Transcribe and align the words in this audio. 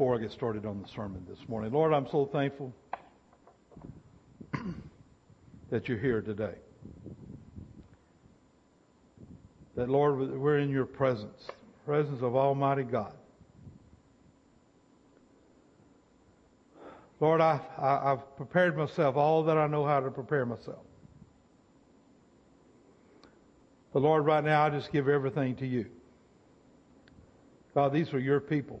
before 0.00 0.14
I 0.14 0.18
get 0.18 0.32
started 0.32 0.64
on 0.64 0.80
the 0.80 0.88
sermon 0.88 1.26
this 1.28 1.46
morning. 1.46 1.74
Lord, 1.74 1.92
I'm 1.92 2.06
so 2.10 2.24
thankful 2.32 2.74
that 5.70 5.90
you're 5.90 5.98
here 5.98 6.22
today. 6.22 6.54
That, 9.76 9.90
Lord, 9.90 10.40
we're 10.40 10.56
in 10.56 10.70
your 10.70 10.86
presence, 10.86 11.50
presence 11.84 12.22
of 12.22 12.34
Almighty 12.34 12.84
God. 12.84 13.12
Lord, 17.20 17.42
I, 17.42 17.60
I, 17.76 18.12
I've 18.12 18.36
prepared 18.38 18.78
myself 18.78 19.16
all 19.16 19.44
that 19.44 19.58
I 19.58 19.66
know 19.66 19.84
how 19.84 20.00
to 20.00 20.10
prepare 20.10 20.46
myself. 20.46 20.86
But 23.92 24.00
Lord, 24.00 24.24
right 24.24 24.42
now 24.42 24.64
I 24.64 24.70
just 24.70 24.90
give 24.92 25.08
everything 25.08 25.56
to 25.56 25.66
you. 25.66 25.84
God, 27.74 27.92
these 27.92 28.14
are 28.14 28.18
your 28.18 28.40
people. 28.40 28.80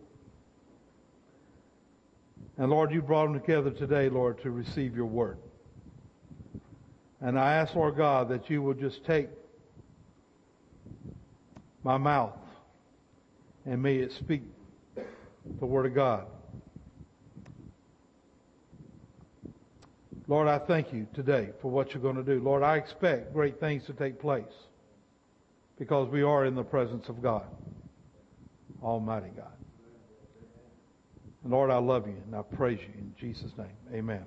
And 2.60 2.68
Lord, 2.68 2.92
you 2.92 3.00
brought 3.00 3.24
them 3.24 3.40
together 3.40 3.70
today, 3.70 4.10
Lord, 4.10 4.42
to 4.42 4.50
receive 4.50 4.94
your 4.94 5.06
word. 5.06 5.38
And 7.22 7.38
I 7.38 7.54
ask, 7.54 7.74
Lord 7.74 7.96
God, 7.96 8.28
that 8.28 8.50
you 8.50 8.60
will 8.60 8.74
just 8.74 9.02
take 9.06 9.30
my 11.82 11.96
mouth 11.96 12.36
and 13.64 13.82
may 13.82 13.96
it 13.96 14.12
speak 14.12 14.42
the 15.58 15.64
word 15.64 15.86
of 15.86 15.94
God. 15.94 16.26
Lord, 20.28 20.46
I 20.46 20.58
thank 20.58 20.92
you 20.92 21.06
today 21.14 21.52
for 21.62 21.70
what 21.70 21.94
you're 21.94 22.02
going 22.02 22.16
to 22.16 22.22
do. 22.22 22.40
Lord, 22.40 22.62
I 22.62 22.76
expect 22.76 23.32
great 23.32 23.58
things 23.58 23.86
to 23.86 23.94
take 23.94 24.20
place 24.20 24.44
because 25.78 26.10
we 26.10 26.22
are 26.22 26.44
in 26.44 26.54
the 26.54 26.62
presence 26.62 27.08
of 27.08 27.22
God, 27.22 27.46
Almighty 28.82 29.30
God. 29.34 29.46
Lord, 31.44 31.70
I 31.70 31.78
love 31.78 32.06
you 32.06 32.16
and 32.26 32.36
I 32.36 32.42
praise 32.42 32.80
you 32.80 32.92
in 32.98 33.14
Jesus' 33.18 33.52
name. 33.56 33.66
Amen. 33.94 34.24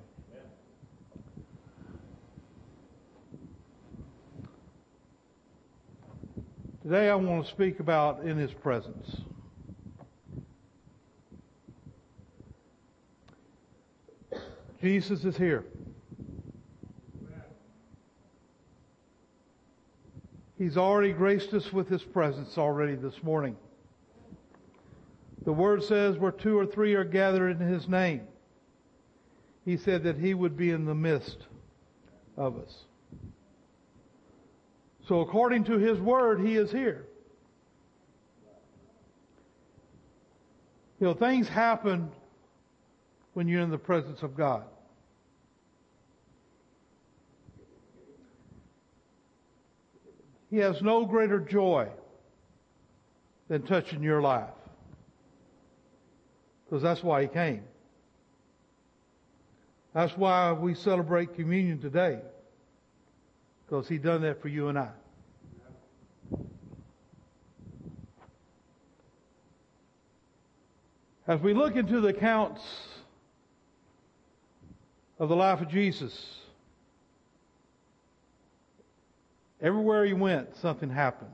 Today 6.82 7.08
I 7.08 7.14
want 7.14 7.44
to 7.44 7.50
speak 7.50 7.80
about 7.80 8.24
in 8.24 8.36
His 8.36 8.52
presence. 8.52 9.08
Jesus 14.82 15.24
is 15.24 15.36
here. 15.36 15.64
He's 20.58 20.76
already 20.76 21.12
graced 21.12 21.54
us 21.54 21.72
with 21.72 21.88
His 21.88 22.02
presence 22.02 22.58
already 22.58 22.96
this 22.96 23.22
morning. 23.22 23.56
The 25.44 25.52
Word 25.52 25.82
says 25.82 26.16
where 26.16 26.32
two 26.32 26.58
or 26.58 26.66
three 26.66 26.94
are 26.94 27.04
gathered 27.04 27.60
in 27.60 27.66
His 27.66 27.86
name. 27.88 28.22
He 29.64 29.76
said 29.76 30.04
that 30.04 30.18
He 30.18 30.34
would 30.34 30.56
be 30.56 30.70
in 30.70 30.84
the 30.84 30.94
midst 30.94 31.38
of 32.36 32.58
us. 32.58 32.84
So 35.06 35.20
according 35.20 35.64
to 35.64 35.78
His 35.78 35.98
Word, 35.98 36.40
He 36.40 36.56
is 36.56 36.70
here. 36.70 37.06
You 41.00 41.08
know, 41.08 41.14
things 41.14 41.48
happen 41.48 42.10
when 43.34 43.48
you're 43.48 43.60
in 43.60 43.70
the 43.70 43.78
presence 43.78 44.22
of 44.22 44.36
God. 44.36 44.64
He 50.50 50.58
has 50.58 50.80
no 50.80 51.04
greater 51.04 51.40
joy 51.40 51.88
than 53.48 53.62
touching 53.62 54.02
your 54.02 54.22
life. 54.22 54.48
Because 56.74 56.82
that's 56.82 57.04
why 57.04 57.22
He 57.22 57.28
came. 57.28 57.62
That's 59.94 60.12
why 60.16 60.50
we 60.50 60.74
celebrate 60.74 61.36
communion 61.36 61.80
today. 61.80 62.18
Because 63.64 63.86
He 63.86 63.96
done 63.96 64.22
that 64.22 64.42
for 64.42 64.48
you 64.48 64.66
and 64.66 64.76
I. 64.76 64.90
As 71.28 71.40
we 71.40 71.54
look 71.54 71.76
into 71.76 72.00
the 72.00 72.08
accounts 72.08 72.60
of 75.20 75.28
the 75.28 75.36
life 75.36 75.60
of 75.60 75.68
Jesus, 75.68 76.12
Everywhere 79.60 80.04
he 80.04 80.12
went, 80.12 80.56
something 80.56 80.90
happened. 80.90 81.30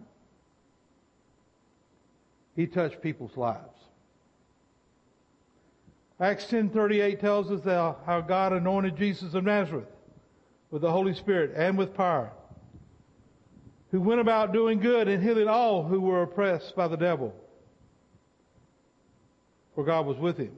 He 2.54 2.66
touched 2.66 3.00
people's 3.00 3.36
lives. 3.36 3.79
Acts 6.20 6.44
10:38 6.46 7.18
tells 7.18 7.50
us 7.50 7.64
how 7.64 8.20
God 8.20 8.52
anointed 8.52 8.94
Jesus 8.96 9.32
of 9.32 9.44
Nazareth 9.44 9.88
with 10.70 10.82
the 10.82 10.90
Holy 10.90 11.14
Spirit 11.14 11.52
and 11.56 11.78
with 11.78 11.94
power, 11.94 12.30
who 13.90 14.02
went 14.02 14.20
about 14.20 14.52
doing 14.52 14.80
good 14.80 15.08
and 15.08 15.22
healing 15.22 15.48
all 15.48 15.82
who 15.82 16.00
were 16.00 16.22
oppressed 16.22 16.76
by 16.76 16.86
the 16.88 16.96
devil. 16.96 17.34
For 19.74 19.82
God 19.82 20.04
was 20.04 20.18
with 20.18 20.36
him. 20.36 20.54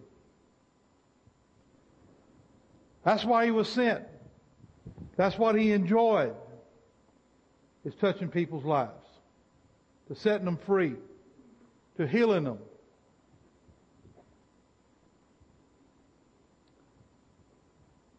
That's 3.04 3.24
why 3.24 3.44
he 3.44 3.52
was 3.52 3.68
sent. 3.68 4.04
That's 5.16 5.38
what 5.38 5.54
he 5.54 5.72
enjoyed 5.72 6.34
is 7.84 7.94
touching 7.96 8.28
people's 8.28 8.64
lives, 8.64 9.06
to 10.08 10.14
setting 10.16 10.44
them 10.44 10.56
free, 10.56 10.96
to 11.98 12.06
healing 12.06 12.44
them. 12.44 12.58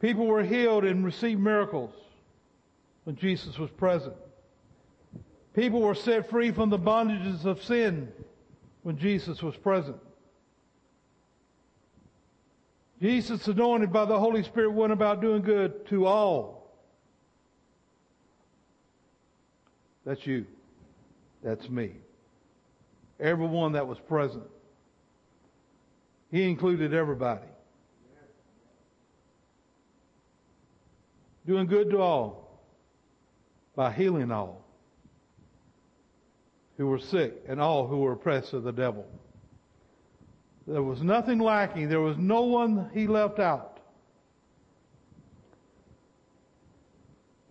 People 0.03 0.28
were 0.28 0.44
healed 0.44 0.84
and 0.84 1.06
received 1.06 1.40
miracles 1.40 1.94
when 3.06 3.16
Jesus 3.16 3.58
was 3.58 3.72
present. 3.72 4.14
People 5.53 5.80
were 5.80 5.96
set 5.96 6.30
free 6.30 6.52
from 6.52 6.69
the 6.69 6.78
bondages 6.78 7.46
of 7.46 7.64
sin 7.64 8.12
when 8.81 8.97
Jesus 8.97 9.42
was 9.42 9.56
present. 9.56 9.96
Jesus, 13.02 13.47
anointed 13.47 13.94
by 13.94 14.03
the 14.03 14.19
Holy 14.19 14.44
Spirit, 14.44 14.74
went 14.74 14.92
about 14.92 15.22
doing 15.22 15.42
good 15.42 15.88
to 15.88 16.06
all 16.06 16.59
That's 20.06 20.28
you. 20.28 20.46
That's 21.42 21.69
me. 21.69 21.92
Everyone 23.22 23.72
that 23.72 23.88
was 23.88 23.97
present. 24.00 24.44
He 26.30 26.44
included 26.44 26.94
everybody. 26.94 27.53
Doing 31.46 31.68
good 31.68 31.90
to 31.90 32.00
all 32.00 32.62
by 33.76 33.92
healing 33.92 34.31
all 34.31 34.64
who 36.78 36.88
were 36.88 37.00
sick 37.00 37.44
and 37.48 37.59
all 37.59 37.88
who 37.88 37.98
were 37.98 38.14
oppressed 38.14 38.54
of 38.54 38.64
the 38.64 38.72
devil. 38.72 39.06
There 40.66 40.84
was 40.84 41.02
nothing 41.02 41.40
lacking. 41.40 41.90
There 41.90 42.00
was 42.00 42.18
no 42.18 42.44
one 42.44 42.90
he 42.94 43.08
left 43.08 43.40
out. 43.40 43.80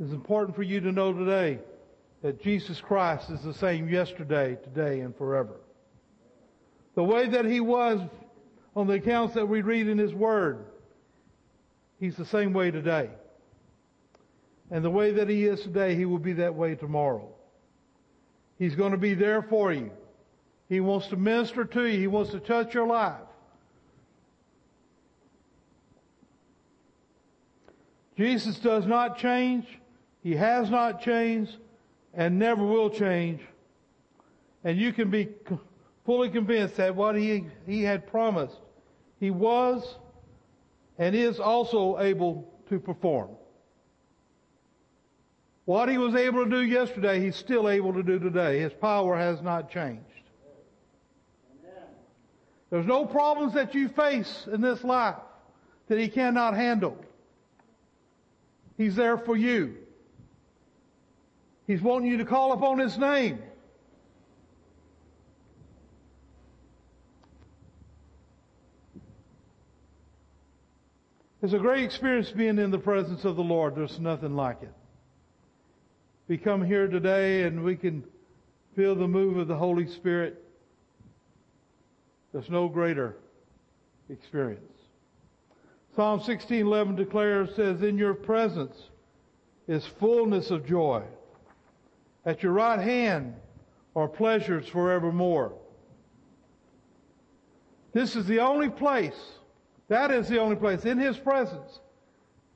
It's 0.01 0.13
important 0.13 0.57
for 0.57 0.63
you 0.63 0.81
to 0.81 0.91
know 0.91 1.13
today 1.13 1.61
that 2.23 2.43
Jesus 2.43 2.81
Christ 2.81 3.31
is 3.31 3.43
the 3.43 3.55
same 3.55 3.89
yesterday, 3.89 4.57
today, 4.65 5.01
and 5.01 5.15
forever. 5.17 5.61
The 6.95 7.05
way 7.05 7.29
that 7.29 7.45
He 7.45 7.61
was 7.61 8.01
on 8.75 8.87
the 8.87 8.95
accounts 8.95 9.35
that 9.35 9.47
we 9.47 9.61
read 9.63 9.87
in 9.87 9.99
His 9.99 10.13
Word, 10.13 10.65
He's 12.01 12.17
the 12.17 12.27
same 12.27 12.53
way 12.53 12.71
today. 12.71 13.11
And 14.73 14.83
the 14.83 14.91
way 14.91 15.13
that 15.13 15.29
He 15.29 15.45
is 15.45 15.61
today, 15.61 15.95
He 15.95 16.07
will 16.07 16.19
be 16.19 16.33
that 16.33 16.55
way 16.55 16.75
tomorrow. 16.75 17.29
He's 18.59 18.75
going 18.75 18.93
to 18.93 18.99
be 18.99 19.13
there 19.13 19.43
for 19.43 19.71
you. 19.71 19.91
He 20.69 20.81
wants 20.81 21.09
to 21.09 21.17
minister 21.17 21.67
to 21.67 21.87
you. 21.87 21.99
He 21.99 22.07
wants 22.07 22.31
to 22.31 22.41
touch 22.41 22.73
your 22.73 22.87
life. 22.87 23.21
Jesus 28.17 28.59
does 28.59 28.87
not 28.87 29.19
change. 29.19 29.67
He 30.23 30.37
has 30.37 30.71
not 30.71 31.03
changed 31.03 31.57
and 32.15 32.39
never 32.39 32.65
will 32.65 32.89
change. 32.89 33.43
And 34.65 34.79
you 34.79 34.93
can 34.95 35.11
be 35.11 35.29
fully 36.07 36.31
convinced 36.31 36.77
that 36.77 36.95
what 36.95 37.17
he, 37.17 37.45
he 37.67 37.83
had 37.83 38.07
promised, 38.07 38.57
he 39.21 39.31
was 39.31 39.97
and 40.99 41.15
is 41.15 41.41
also 41.41 41.99
able 41.99 42.51
to 42.69 42.79
perform. 42.79 43.31
What 45.65 45.89
he 45.89 45.99
was 45.99 46.15
able 46.15 46.45
to 46.45 46.51
do 46.51 46.63
yesterday, 46.63 47.21
he's 47.21 47.37
still 47.37 47.69
able 47.69 47.93
to 47.95 48.03
do 48.03 48.19
today. 48.19 48.61
His 48.61 48.73
power 48.73 49.17
has 49.17 49.41
not 49.43 49.71
changed. 49.71 50.03
There's 52.71 52.87
no 52.87 53.05
problems 53.05 53.55
that 53.55 53.75
you 53.75 53.89
face 53.89 54.49
in 54.51 54.61
this 54.61 54.83
life 54.83 55.17
that 55.89 55.99
he 55.99 56.09
cannot 56.09 56.55
handle. 56.55 56.97
He's 58.79 58.97
there 58.97 59.19
for 59.19 59.37
you. 59.37 59.77
He's 61.67 61.81
wanting 61.81 62.11
you 62.11 62.17
to 62.19 62.25
call 62.25 62.53
upon 62.53 62.79
His 62.79 62.99
name. 62.99 63.39
It's 71.43 71.53
a 71.53 71.59
great 71.59 71.85
experience 71.85 72.31
being 72.31 72.59
in 72.59 72.71
the 72.71 72.79
presence 72.79 73.25
of 73.25 73.37
the 73.37 73.43
Lord. 73.43 73.75
There's 73.75 73.99
nothing 73.99 74.35
like 74.35 74.63
it. 74.63 74.73
We 76.33 76.39
come 76.39 76.65
here 76.65 76.89
today 76.89 77.43
and 77.43 77.63
we 77.63 77.77
can 77.77 78.03
feel 78.75 78.95
the 78.95 79.07
move 79.07 79.37
of 79.37 79.49
the 79.49 79.55
Holy 79.55 79.87
Spirit. 79.87 80.43
There's 82.33 82.49
no 82.49 82.69
greater 82.69 83.19
experience. 84.09 84.73
Psalm 85.95 86.21
16:11 86.21 86.97
declares 86.97 87.55
says 87.55 87.83
in 87.83 87.99
your 87.99 88.15
presence 88.15 88.89
is 89.69 89.87
fullness 89.87 90.51
of 90.51 90.65
joy. 90.65 91.03
At 92.25 92.43
your 92.43 92.53
right 92.53 92.81
hand 92.81 93.35
are 93.95 94.09
pleasures 94.09 94.67
forevermore. 94.67 95.53
This 97.93 98.17
is 98.17 98.25
the 98.25 98.41
only 98.41 98.71
place, 98.71 99.39
that 99.89 100.11
is 100.11 100.31
the 100.31 100.41
only 100.41 100.57
place 100.57 100.87
in 100.87 100.97
His 100.97 101.19
presence 101.19 101.81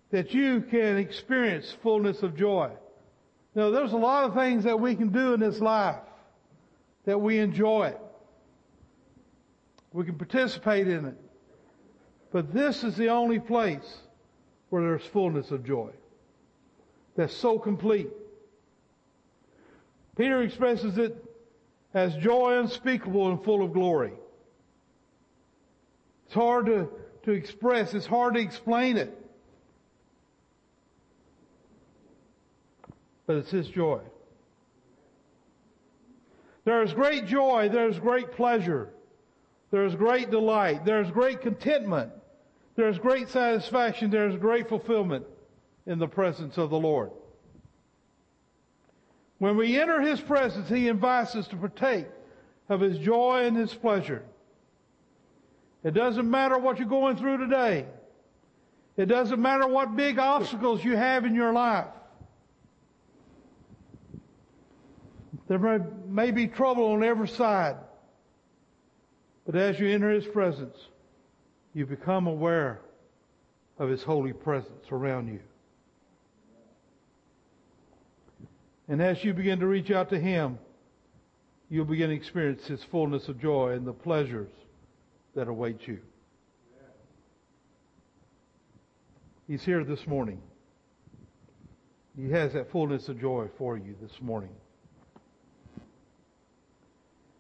that 0.09 0.33
you 0.33 0.63
can 0.63 0.97
experience 0.97 1.77
fullness 1.83 2.23
of 2.23 2.35
joy. 2.35 2.71
Now 3.57 3.71
there's 3.71 3.95
a 3.95 3.97
lot 3.97 4.25
of 4.25 4.35
things 4.35 4.65
that 4.65 4.79
we 4.79 4.95
can 4.95 5.09
do 5.09 5.33
in 5.33 5.41
this 5.41 5.61
life 5.61 5.97
that 7.07 7.19
we 7.19 7.39
enjoy 7.39 7.87
it. 7.87 8.01
We 9.95 10.05
can 10.05 10.17
participate 10.17 10.87
in 10.87 11.07
it. 11.07 11.17
But 12.31 12.53
this 12.53 12.85
is 12.85 12.97
the 12.97 13.09
only 13.09 13.41
place 13.41 13.97
where 14.69 14.83
there's 14.83 15.07
fullness 15.07 15.53
of 15.53 15.65
joy. 15.65 15.89
That's 17.17 17.35
so 17.35 17.59
complete. 17.59 18.11
Peter 20.19 20.43
expresses 20.43 20.99
it 20.99 21.25
as 21.95 22.15
joy 22.17 22.59
unspeakable 22.59 23.31
and 23.31 23.43
full 23.43 23.65
of 23.65 23.73
glory. 23.73 24.13
It's 26.27 26.35
hard 26.35 26.67
to, 26.67 26.91
to 27.23 27.31
express. 27.31 27.95
It's 27.95 28.05
hard 28.05 28.35
to 28.35 28.41
explain 28.41 28.99
it. 28.99 29.26
But 33.27 33.37
it's 33.37 33.51
His 33.51 33.69
joy. 33.69 34.01
There 36.65 36.83
is 36.83 36.93
great 36.93 37.27
joy. 37.27 37.69
There 37.69 37.89
is 37.89 37.99
great 37.99 38.33
pleasure. 38.33 38.91
There 39.71 39.85
is 39.85 39.95
great 39.95 40.31
delight. 40.31 40.85
There 40.85 41.01
is 41.01 41.11
great 41.11 41.41
contentment. 41.41 42.13
There 42.77 42.89
is 42.89 42.99
great 42.99 43.29
satisfaction. 43.29 44.11
There 44.11 44.29
is 44.29 44.37
great 44.37 44.69
fulfillment 44.69 45.27
in 45.87 45.99
the 45.99 46.09
presence 46.09 46.59
of 46.59 46.71
the 46.71 46.79
Lord. 46.79 47.11
When 49.39 49.57
we 49.57 49.79
enter 49.81 50.01
His 50.01 50.21
presence, 50.21 50.69
He 50.69 50.89
invites 50.89 51.35
us 51.35 51.49
to 51.49 51.57
partake 51.57 52.07
of 52.69 52.81
His 52.81 52.99
joy 52.99 53.45
and 53.45 53.57
His 53.57 53.73
pleasure. 53.75 54.25
It 55.85 55.95
doesn't 55.95 56.29
matter 56.29 56.59
what 56.59 56.79
you're 56.79 56.89
going 56.89 57.17
through 57.17 57.39
today. 57.39 57.87
It 58.97 59.07
doesn't 59.07 59.41
matter 59.41 59.69
what 59.69 59.95
big 59.95 60.19
obstacles 60.19 60.83
you 60.83 60.97
have 60.97 61.25
in 61.25 61.35
your 61.35 61.53
life. 61.53 61.87
There 65.49 65.59
may, 65.59 65.79
may 66.09 66.31
be 66.31 66.49
trouble 66.49 66.93
on 66.93 67.05
every 67.05 67.29
side. 67.29 67.77
But 69.45 69.55
as 69.55 69.79
you 69.79 69.89
enter 69.89 70.11
His 70.11 70.27
presence, 70.27 70.77
you 71.73 71.87
become 71.87 72.27
aware 72.27 72.81
of 73.79 73.89
His 73.89 74.03
holy 74.03 74.33
presence 74.33 74.87
around 74.91 75.29
you. 75.29 75.41
And 78.89 79.03
as 79.03 79.23
you 79.23 79.35
begin 79.35 79.61
to 79.61 79.67
reach 79.67 79.91
out 79.91 80.11
to 80.11 80.19
Him, 80.19 80.59
you'll 81.69 81.85
begin 81.85 82.11
to 82.11 82.17
experience 82.17 82.67
His 82.67 82.83
fullness 82.85 83.29
of 83.29 83.41
joy 83.41 83.73
and 83.73 83.87
the 83.87 83.93
pleasures 83.93 84.51
that 85.35 85.49
await 85.49 85.87
you. 85.87 85.99
He's 89.47 89.63
here 89.63 89.85
this 89.85 90.07
morning. 90.09 90.41
He 92.17 92.31
has 92.31 92.55
that 92.55 92.73
fullness 92.73 93.09
of 93.09 93.21
joy 93.21 93.49
for 93.59 93.77
you 93.77 93.95
this 94.01 94.21
morning. 94.21 94.51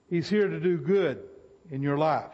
He's 0.08 0.28
here 0.28 0.48
to 0.48 0.60
do 0.60 0.78
good 0.78 1.22
in 1.70 1.82
your 1.82 1.98
life. 1.98 2.30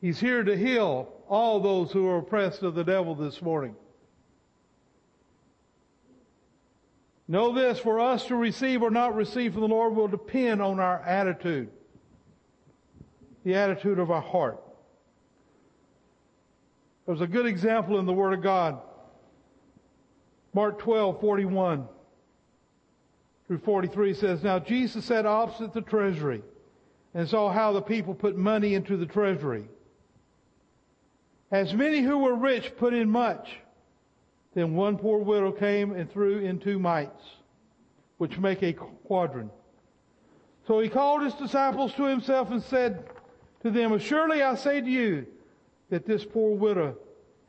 He's 0.00 0.20
here 0.20 0.42
to 0.42 0.56
heal 0.56 1.12
all 1.28 1.60
those 1.60 1.92
who 1.92 2.08
are 2.08 2.18
oppressed 2.18 2.62
of 2.62 2.74
the 2.74 2.84
devil 2.84 3.14
this 3.14 3.42
morning. 3.42 3.74
Know 7.28 7.52
this, 7.52 7.78
for 7.78 8.00
us 8.00 8.26
to 8.26 8.34
receive 8.34 8.82
or 8.82 8.90
not 8.90 9.14
receive 9.14 9.52
from 9.52 9.62
the 9.62 9.68
Lord 9.68 9.94
will 9.94 10.08
depend 10.08 10.60
on 10.60 10.80
our 10.80 11.00
attitude. 11.02 11.70
The 13.44 13.54
attitude 13.54 13.98
of 13.98 14.10
our 14.10 14.20
heart. 14.20 14.60
There's 17.06 17.20
a 17.20 17.26
good 17.26 17.46
example 17.46 17.98
in 17.98 18.06
the 18.06 18.12
Word 18.12 18.32
of 18.32 18.42
God. 18.42 18.80
Mark 20.54 20.78
12, 20.80 21.20
41 21.20 21.86
through 23.50 23.58
43 23.58 24.14
says, 24.14 24.44
Now 24.44 24.60
Jesus 24.60 25.06
sat 25.06 25.26
opposite 25.26 25.72
the 25.72 25.80
treasury 25.80 26.40
and 27.14 27.28
saw 27.28 27.50
how 27.50 27.72
the 27.72 27.82
people 27.82 28.14
put 28.14 28.36
money 28.36 28.74
into 28.74 28.96
the 28.96 29.06
treasury. 29.06 29.64
As 31.50 31.74
many 31.74 32.00
who 32.00 32.18
were 32.18 32.36
rich 32.36 32.76
put 32.76 32.94
in 32.94 33.10
much. 33.10 33.50
Then 34.54 34.76
one 34.76 34.98
poor 34.98 35.18
widow 35.18 35.50
came 35.50 35.90
and 35.90 36.08
threw 36.08 36.38
in 36.38 36.60
two 36.60 36.78
mites, 36.78 37.24
which 38.18 38.38
make 38.38 38.62
a 38.62 38.72
quadrant. 38.72 39.50
So 40.68 40.78
he 40.78 40.88
called 40.88 41.22
his 41.22 41.34
disciples 41.34 41.92
to 41.94 42.04
himself 42.04 42.52
and 42.52 42.62
said 42.62 43.04
to 43.64 43.72
them, 43.72 43.98
Surely 43.98 44.44
I 44.44 44.54
say 44.54 44.80
to 44.80 44.88
you 44.88 45.26
that 45.88 46.06
this 46.06 46.24
poor 46.24 46.54
widow 46.54 46.96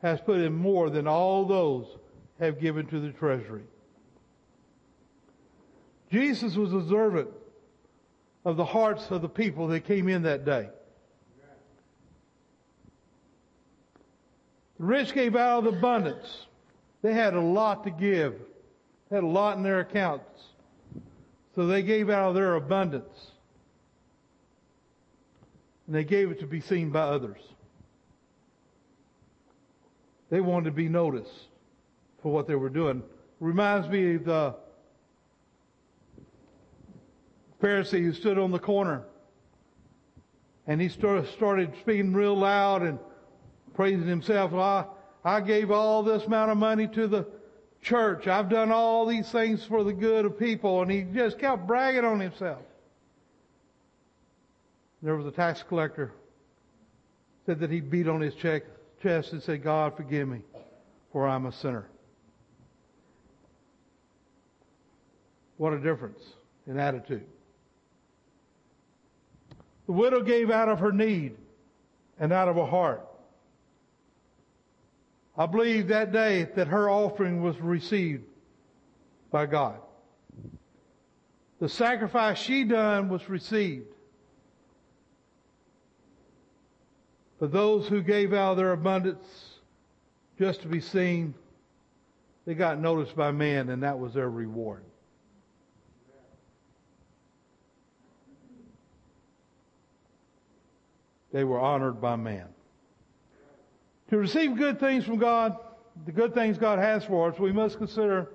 has 0.02 0.20
put 0.20 0.40
in 0.40 0.52
more 0.52 0.90
than 0.90 1.06
all 1.06 1.44
those 1.44 1.86
have 2.40 2.60
given 2.60 2.86
to 2.86 2.98
the 2.98 3.10
treasury. 3.10 3.62
Jesus 6.12 6.56
was 6.56 6.74
observant 6.74 7.30
of 8.44 8.58
the 8.58 8.64
hearts 8.66 9.06
of 9.10 9.22
the 9.22 9.28
people 9.30 9.68
that 9.68 9.86
came 9.86 10.08
in 10.08 10.22
that 10.24 10.44
day. 10.44 10.68
The 14.78 14.84
rich 14.84 15.14
gave 15.14 15.36
out 15.36 15.66
of 15.66 15.74
abundance. 15.74 16.46
They 17.00 17.14
had 17.14 17.32
a 17.32 17.40
lot 17.40 17.84
to 17.84 17.90
give. 17.90 18.34
They 19.08 19.16
had 19.16 19.24
a 19.24 19.28
lot 19.28 19.56
in 19.56 19.62
their 19.62 19.80
accounts. 19.80 20.42
So 21.54 21.66
they 21.66 21.82
gave 21.82 22.10
out 22.10 22.28
of 22.28 22.34
their 22.34 22.56
abundance. 22.56 23.30
And 25.86 25.96
they 25.96 26.04
gave 26.04 26.30
it 26.30 26.40
to 26.40 26.46
be 26.46 26.60
seen 26.60 26.90
by 26.90 27.02
others. 27.02 27.40
They 30.28 30.40
wanted 30.40 30.66
to 30.66 30.72
be 30.72 30.90
noticed 30.90 31.48
for 32.22 32.32
what 32.32 32.46
they 32.46 32.54
were 32.54 32.70
doing. 32.70 33.02
Reminds 33.40 33.88
me 33.88 34.16
of 34.16 34.24
the 34.24 34.56
Pharisee 37.62 38.02
who 38.02 38.12
stood 38.12 38.38
on 38.38 38.50
the 38.50 38.58
corner 38.58 39.04
and 40.66 40.80
he 40.80 40.88
started 40.88 41.28
speaking 41.80 42.12
real 42.12 42.36
loud 42.36 42.82
and 42.82 42.98
praising 43.74 44.06
himself. 44.06 44.52
Well, 44.52 44.62
I, 45.24 45.36
I 45.36 45.40
gave 45.40 45.70
all 45.70 46.02
this 46.02 46.24
amount 46.24 46.50
of 46.50 46.56
money 46.56 46.88
to 46.88 47.06
the 47.06 47.26
church. 47.80 48.26
I've 48.26 48.48
done 48.48 48.70
all 48.70 49.06
these 49.06 49.30
things 49.30 49.64
for 49.64 49.82
the 49.84 49.92
good 49.92 50.24
of 50.24 50.38
people. 50.38 50.82
And 50.82 50.90
he 50.90 51.02
just 51.02 51.38
kept 51.38 51.66
bragging 51.66 52.04
on 52.04 52.20
himself. 52.20 52.62
There 55.02 55.16
was 55.16 55.26
a 55.26 55.32
tax 55.32 55.64
collector 55.68 56.12
said 57.44 57.58
that 57.58 57.70
he 57.70 57.80
beat 57.80 58.06
on 58.06 58.20
his 58.20 58.34
chest 58.34 59.32
and 59.32 59.42
said, 59.42 59.64
God 59.64 59.96
forgive 59.96 60.28
me 60.28 60.42
for 61.12 61.26
I'm 61.26 61.46
a 61.46 61.52
sinner. 61.52 61.86
What 65.56 65.72
a 65.72 65.78
difference 65.80 66.20
in 66.68 66.78
attitude. 66.78 67.26
The 69.92 69.98
widow 69.98 70.22
gave 70.22 70.50
out 70.50 70.70
of 70.70 70.78
her 70.78 70.90
need 70.90 71.36
and 72.18 72.32
out 72.32 72.48
of 72.48 72.56
her 72.56 72.64
heart. 72.64 73.06
I 75.36 75.44
believe 75.44 75.88
that 75.88 76.12
day 76.12 76.44
that 76.56 76.68
her 76.68 76.88
offering 76.88 77.42
was 77.42 77.60
received 77.60 78.24
by 79.30 79.44
God. 79.44 79.76
The 81.60 81.68
sacrifice 81.68 82.38
she 82.38 82.64
done 82.64 83.10
was 83.10 83.28
received. 83.28 83.84
But 87.38 87.52
those 87.52 87.86
who 87.86 88.00
gave 88.00 88.32
out 88.32 88.56
their 88.56 88.72
abundance 88.72 89.26
just 90.38 90.62
to 90.62 90.68
be 90.68 90.80
seen, 90.80 91.34
they 92.46 92.54
got 92.54 92.80
noticed 92.80 93.14
by 93.14 93.30
man 93.30 93.68
and 93.68 93.82
that 93.82 93.98
was 93.98 94.14
their 94.14 94.30
reward. 94.30 94.84
They 101.32 101.44
were 101.44 101.58
honored 101.58 102.00
by 102.00 102.16
man. 102.16 102.48
To 104.10 104.18
receive 104.18 104.56
good 104.56 104.78
things 104.78 105.04
from 105.04 105.18
God, 105.18 105.56
the 106.04 106.12
good 106.12 106.34
things 106.34 106.58
God 106.58 106.78
has 106.78 107.04
for 107.04 107.32
us, 107.32 107.38
we 107.38 107.52
must 107.52 107.78
consider 107.78 108.28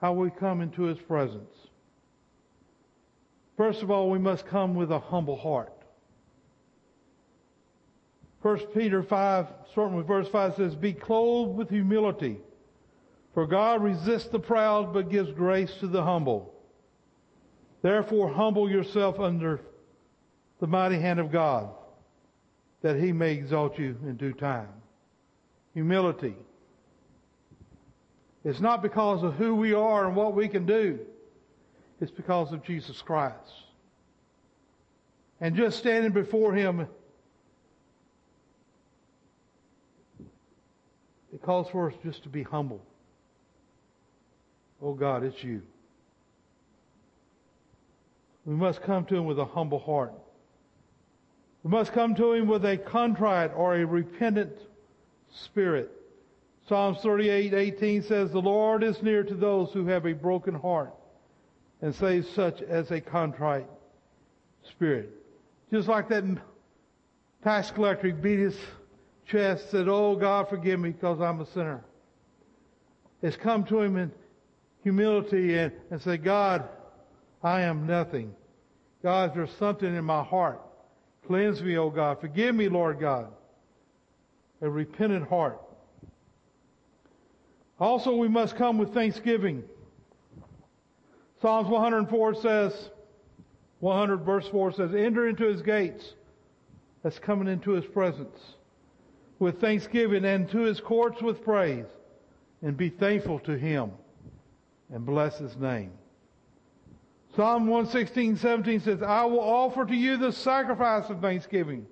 how 0.00 0.14
we 0.14 0.30
come 0.30 0.60
into 0.62 0.82
His 0.84 0.98
presence. 0.98 1.54
First 3.56 3.82
of 3.82 3.90
all, 3.90 4.10
we 4.10 4.18
must 4.18 4.46
come 4.46 4.74
with 4.74 4.90
a 4.90 4.98
humble 4.98 5.36
heart. 5.36 5.72
First 8.42 8.66
Peter 8.74 9.02
5, 9.02 9.46
starting 9.70 9.96
with 9.96 10.06
verse 10.06 10.26
5 10.28 10.56
says, 10.56 10.74
Be 10.74 10.92
clothed 10.92 11.56
with 11.56 11.70
humility, 11.70 12.38
for 13.34 13.46
God 13.46 13.82
resists 13.82 14.28
the 14.28 14.40
proud 14.40 14.92
but 14.92 15.10
gives 15.10 15.30
grace 15.30 15.72
to 15.80 15.86
the 15.86 16.02
humble. 16.02 16.52
Therefore 17.82 18.32
humble 18.32 18.68
yourself 18.68 19.20
under 19.20 19.60
the 20.58 20.66
mighty 20.66 20.98
hand 20.98 21.20
of 21.20 21.30
God, 21.30 21.70
that 22.82 22.96
he 22.96 23.12
may 23.12 23.32
exalt 23.32 23.78
you 23.78 23.96
in 24.04 24.16
due 24.16 24.32
time. 24.32 24.68
Humility. 25.74 26.34
It's 28.44 28.60
not 28.60 28.82
because 28.82 29.22
of 29.22 29.34
who 29.34 29.54
we 29.54 29.72
are 29.72 30.06
and 30.06 30.16
what 30.16 30.34
we 30.34 30.48
can 30.48 30.66
do. 30.66 30.98
It's 32.00 32.10
because 32.10 32.52
of 32.52 32.64
Jesus 32.64 33.00
Christ. 33.00 33.36
And 35.40 35.56
just 35.56 35.78
standing 35.78 36.12
before 36.12 36.52
Him, 36.52 36.86
it 41.32 41.42
calls 41.42 41.68
for 41.70 41.90
us 41.90 41.96
just 42.02 42.24
to 42.24 42.28
be 42.28 42.42
humble. 42.42 42.80
Oh 44.80 44.94
God, 44.94 45.22
it's 45.22 45.42
you. 45.42 45.62
We 48.44 48.54
must 48.54 48.82
come 48.82 49.04
to 49.06 49.16
Him 49.16 49.24
with 49.24 49.38
a 49.38 49.44
humble 49.44 49.78
heart. 49.78 50.12
We 51.62 51.70
must 51.70 51.92
come 51.92 52.14
to 52.16 52.32
Him 52.32 52.48
with 52.48 52.64
a 52.64 52.76
contrite 52.76 53.52
or 53.54 53.76
a 53.76 53.84
repentant 53.84 54.56
spirit. 55.30 55.90
Psalms 56.68 56.98
38, 57.02 57.54
18 57.54 58.02
says, 58.02 58.30
The 58.30 58.38
Lord 58.38 58.82
is 58.82 59.02
near 59.02 59.24
to 59.24 59.34
those 59.34 59.72
who 59.72 59.86
have 59.86 60.06
a 60.06 60.12
broken 60.12 60.54
heart 60.54 60.94
and 61.80 61.94
saves 61.94 62.28
such 62.30 62.62
as 62.62 62.90
a 62.90 63.00
contrite 63.00 63.66
spirit. 64.70 65.10
Just 65.70 65.88
like 65.88 66.08
that 66.08 66.24
tax 67.42 67.70
collector, 67.70 68.08
he 68.08 68.12
beat 68.12 68.38
his 68.38 68.56
chest, 69.26 69.70
said, 69.70 69.88
Oh 69.88 70.16
God, 70.16 70.48
forgive 70.48 70.78
me 70.78 70.90
because 70.90 71.20
I'm 71.20 71.40
a 71.40 71.46
sinner. 71.46 71.84
It's 73.22 73.36
come 73.36 73.64
to 73.64 73.80
him 73.80 73.96
in 73.96 74.12
humility 74.82 75.56
and, 75.58 75.72
and 75.90 76.00
say, 76.02 76.16
God, 76.16 76.68
I 77.42 77.62
am 77.62 77.86
nothing. 77.86 78.34
God, 79.02 79.32
there's 79.34 79.52
something 79.58 79.94
in 79.94 80.04
my 80.04 80.22
heart. 80.22 80.60
Cleanse 81.26 81.62
me, 81.62 81.76
O 81.76 81.90
God. 81.90 82.20
Forgive 82.20 82.54
me, 82.54 82.68
Lord 82.68 83.00
God. 83.00 83.28
A 84.60 84.68
repentant 84.68 85.28
heart. 85.28 85.60
Also, 87.78 88.14
we 88.14 88.28
must 88.28 88.56
come 88.56 88.78
with 88.78 88.94
thanksgiving. 88.94 89.64
Psalms 91.40 91.68
104 91.68 92.34
says, 92.36 92.90
100 93.80 94.18
verse 94.18 94.46
4 94.48 94.72
says, 94.72 94.94
enter 94.94 95.26
into 95.26 95.44
his 95.44 95.62
gates. 95.62 96.14
That's 97.02 97.18
coming 97.18 97.48
into 97.48 97.72
his 97.72 97.84
presence 97.84 98.38
with 99.40 99.60
thanksgiving 99.60 100.24
and 100.24 100.48
to 100.50 100.58
his 100.58 100.80
courts 100.80 101.20
with 101.20 101.44
praise 101.44 101.86
and 102.62 102.76
be 102.76 102.88
thankful 102.88 103.40
to 103.40 103.58
him 103.58 103.90
and 104.92 105.04
bless 105.04 105.38
his 105.38 105.56
name. 105.56 105.90
Psalm 107.34 107.66
116, 107.66 108.36
17 108.36 108.80
says, 108.80 109.02
I 109.02 109.24
will 109.24 109.40
offer 109.40 109.86
to 109.86 109.94
you 109.94 110.18
the 110.18 110.32
sacrifice 110.32 111.08
of 111.08 111.20
thanksgiving 111.20 111.86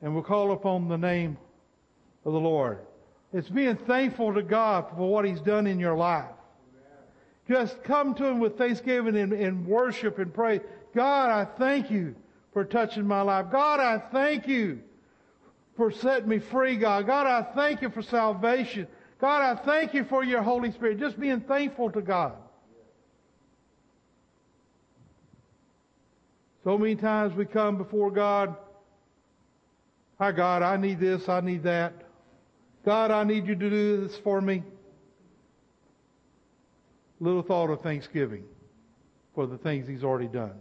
and 0.00 0.14
will 0.14 0.22
call 0.22 0.52
upon 0.52 0.88
the 0.88 0.96
name 0.96 1.36
of 2.24 2.32
the 2.32 2.38
Lord. 2.38 2.78
It's 3.32 3.48
being 3.48 3.76
thankful 3.76 4.32
to 4.34 4.42
God 4.42 4.90
for 4.96 5.10
what 5.10 5.24
He's 5.24 5.40
done 5.40 5.66
in 5.66 5.80
your 5.80 5.96
life. 5.96 6.30
Just 7.48 7.82
come 7.82 8.14
to 8.14 8.24
Him 8.26 8.38
with 8.38 8.56
thanksgiving 8.56 9.16
and, 9.16 9.32
and 9.32 9.66
worship 9.66 10.18
and 10.18 10.32
pray. 10.32 10.60
God, 10.94 11.30
I 11.30 11.44
thank 11.58 11.90
you 11.90 12.14
for 12.52 12.64
touching 12.64 13.06
my 13.06 13.22
life. 13.22 13.46
God, 13.50 13.80
I 13.80 13.98
thank 13.98 14.46
you 14.46 14.80
for 15.76 15.90
setting 15.90 16.28
me 16.28 16.38
free, 16.38 16.76
God. 16.76 17.06
God, 17.06 17.26
I 17.26 17.42
thank 17.54 17.82
you 17.82 17.90
for 17.90 18.02
salvation. 18.02 18.86
God, 19.20 19.42
I 19.42 19.60
thank 19.62 19.94
you 19.94 20.04
for 20.04 20.22
your 20.22 20.42
Holy 20.42 20.70
Spirit. 20.70 21.00
Just 21.00 21.18
being 21.18 21.40
thankful 21.40 21.90
to 21.90 22.02
God. 22.02 22.34
So 26.68 26.76
many 26.76 26.96
times 26.96 27.34
we 27.34 27.46
come 27.46 27.78
before 27.78 28.10
God. 28.10 28.54
Hi, 30.18 30.32
God, 30.32 30.60
I 30.60 30.76
need 30.76 31.00
this, 31.00 31.26
I 31.26 31.40
need 31.40 31.62
that. 31.62 31.94
God, 32.84 33.10
I 33.10 33.24
need 33.24 33.46
you 33.46 33.54
to 33.54 33.70
do 33.70 34.06
this 34.06 34.18
for 34.18 34.38
me. 34.38 34.62
Little 37.20 37.40
thought 37.40 37.70
of 37.70 37.80
thanksgiving 37.80 38.44
for 39.34 39.46
the 39.46 39.56
things 39.56 39.88
He's 39.88 40.04
already 40.04 40.28
done. 40.28 40.56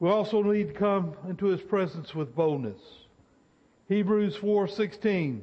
We 0.00 0.10
also 0.10 0.42
need 0.42 0.74
to 0.74 0.74
come 0.74 1.14
into 1.28 1.46
His 1.46 1.60
presence 1.60 2.16
with 2.16 2.34
boldness. 2.34 2.82
Hebrews 3.88 4.36
4:16 4.38 5.42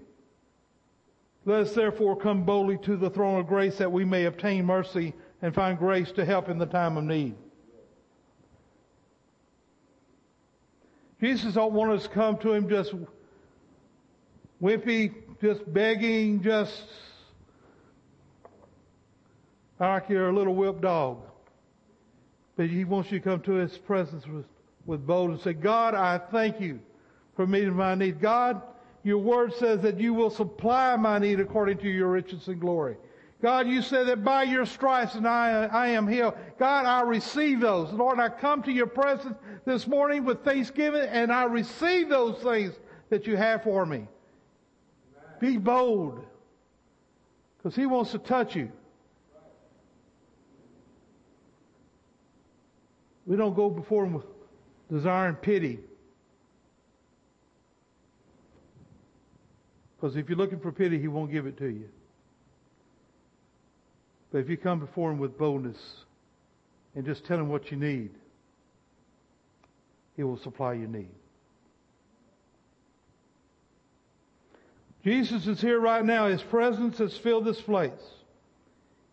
Let 1.45 1.61
us 1.67 1.73
therefore 1.73 2.17
come 2.17 2.43
boldly 2.43 2.79
to 2.79 2.97
the 2.97 3.09
throne 3.09 3.39
of 3.39 3.47
grace 3.47 3.77
that 3.77 3.93
we 3.93 4.03
may 4.03 4.25
obtain 4.25 4.65
mercy 4.65 5.13
and 5.45 5.53
find 5.53 5.77
grace 5.77 6.11
to 6.11 6.25
help 6.25 6.49
in 6.49 6.57
the 6.57 6.65
time 6.65 6.97
of 6.97 7.03
need. 7.03 7.35
Jesus 11.21 11.53
don't 11.53 11.71
want 11.71 11.91
us 11.91 12.01
to 12.01 12.09
come 12.09 12.35
to 12.39 12.51
him 12.51 12.67
just 12.67 12.95
wimpy, 14.59 15.13
just 15.43 15.71
begging, 15.71 16.41
just 16.41 16.81
like 19.79 20.09
you're 20.09 20.29
a 20.29 20.33
little 20.33 20.55
whipped 20.55 20.81
dog. 20.81 21.19
But 22.55 22.69
he 22.71 22.83
wants 22.83 23.11
you 23.11 23.19
to 23.19 23.23
come 23.23 23.41
to 23.41 23.51
his 23.51 23.77
presence 23.77 24.25
with, 24.25 24.45
with 24.87 25.05
boldness 25.05 25.45
and 25.45 25.55
say, 25.55 25.61
God, 25.61 25.93
I 25.93 26.17
thank 26.17 26.59
you 26.59 26.79
for 27.35 27.45
meeting 27.45 27.75
my 27.75 27.93
need. 27.93 28.19
God, 28.19 28.63
your 29.03 29.19
word 29.19 29.53
says 29.53 29.81
that 29.81 29.99
you 29.99 30.15
will 30.15 30.31
supply 30.31 30.95
my 30.95 31.19
need 31.19 31.39
according 31.39 31.77
to 31.79 31.87
your 31.87 32.09
riches 32.09 32.47
and 32.47 32.59
glory. 32.59 32.97
God, 33.45 33.67
you 33.67 33.83
said 33.83 34.07
that 34.07 34.23
by 34.23 34.41
your 34.41 34.65
stripes 34.65 35.13
and 35.13 35.27
I, 35.27 35.65
I 35.71 35.89
am 35.89 36.07
healed. 36.07 36.33
God, 36.57 36.87
I 36.87 37.01
receive 37.01 37.59
those. 37.59 37.93
Lord, 37.93 38.19
I 38.19 38.27
come 38.27 38.63
to 38.63 38.71
your 38.71 38.87
presence 38.87 39.37
this 39.65 39.85
morning 39.85 40.25
with 40.25 40.43
thanksgiving 40.43 41.07
and 41.07 41.31
I 41.31 41.43
receive 41.43 42.09
those 42.09 42.41
things 42.41 42.73
that 43.11 43.27
you 43.27 43.37
have 43.37 43.61
for 43.61 43.85
me. 43.85 44.07
Be 45.39 45.57
bold. 45.57 46.25
Because 47.59 47.75
he 47.75 47.85
wants 47.85 48.13
to 48.13 48.17
touch 48.17 48.55
you. 48.55 48.71
We 53.27 53.37
don't 53.37 53.53
go 53.53 53.69
before 53.69 54.05
him 54.05 54.13
with 54.13 54.25
desiring 54.91 55.35
pity. 55.35 55.81
Because 59.95 60.15
if 60.15 60.29
you're 60.29 60.37
looking 60.39 60.59
for 60.59 60.71
pity, 60.71 60.97
he 60.97 61.07
won't 61.07 61.31
give 61.31 61.45
it 61.45 61.57
to 61.57 61.67
you. 61.67 61.87
But 64.35 64.41
if 64.41 64.49
you 64.49 64.57
come 64.57 64.81
before 64.81 65.11
Him 65.11 65.17
with 65.17 65.37
boldness 65.37 65.77
and 66.93 67.05
just 67.05 67.23
tell 67.23 67.39
Him 67.39 67.47
what 67.47 67.71
you 67.71 67.77
need, 67.77 68.09
He 70.17 70.23
will 70.23 70.35
supply 70.35 70.73
your 70.73 70.89
need. 70.89 71.07
Jesus 75.05 75.47
is 75.47 75.61
here 75.61 75.79
right 75.79 76.03
now. 76.03 76.27
His 76.27 76.41
presence 76.41 76.97
has 76.97 77.15
filled 77.15 77.45
this 77.45 77.61
place. 77.61 77.93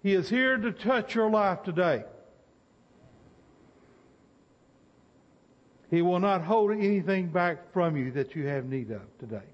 He 0.02 0.12
is 0.12 0.28
here 0.28 0.56
to 0.56 0.72
touch 0.72 1.14
your 1.14 1.30
life 1.30 1.62
today. 1.62 2.02
He 5.88 6.02
will 6.02 6.18
not 6.18 6.42
hold 6.42 6.72
anything 6.72 7.28
back 7.28 7.72
from 7.72 7.96
you 7.96 8.10
that 8.10 8.34
you 8.34 8.48
have 8.48 8.64
need 8.64 8.90
of 8.90 9.02
today. 9.20 9.46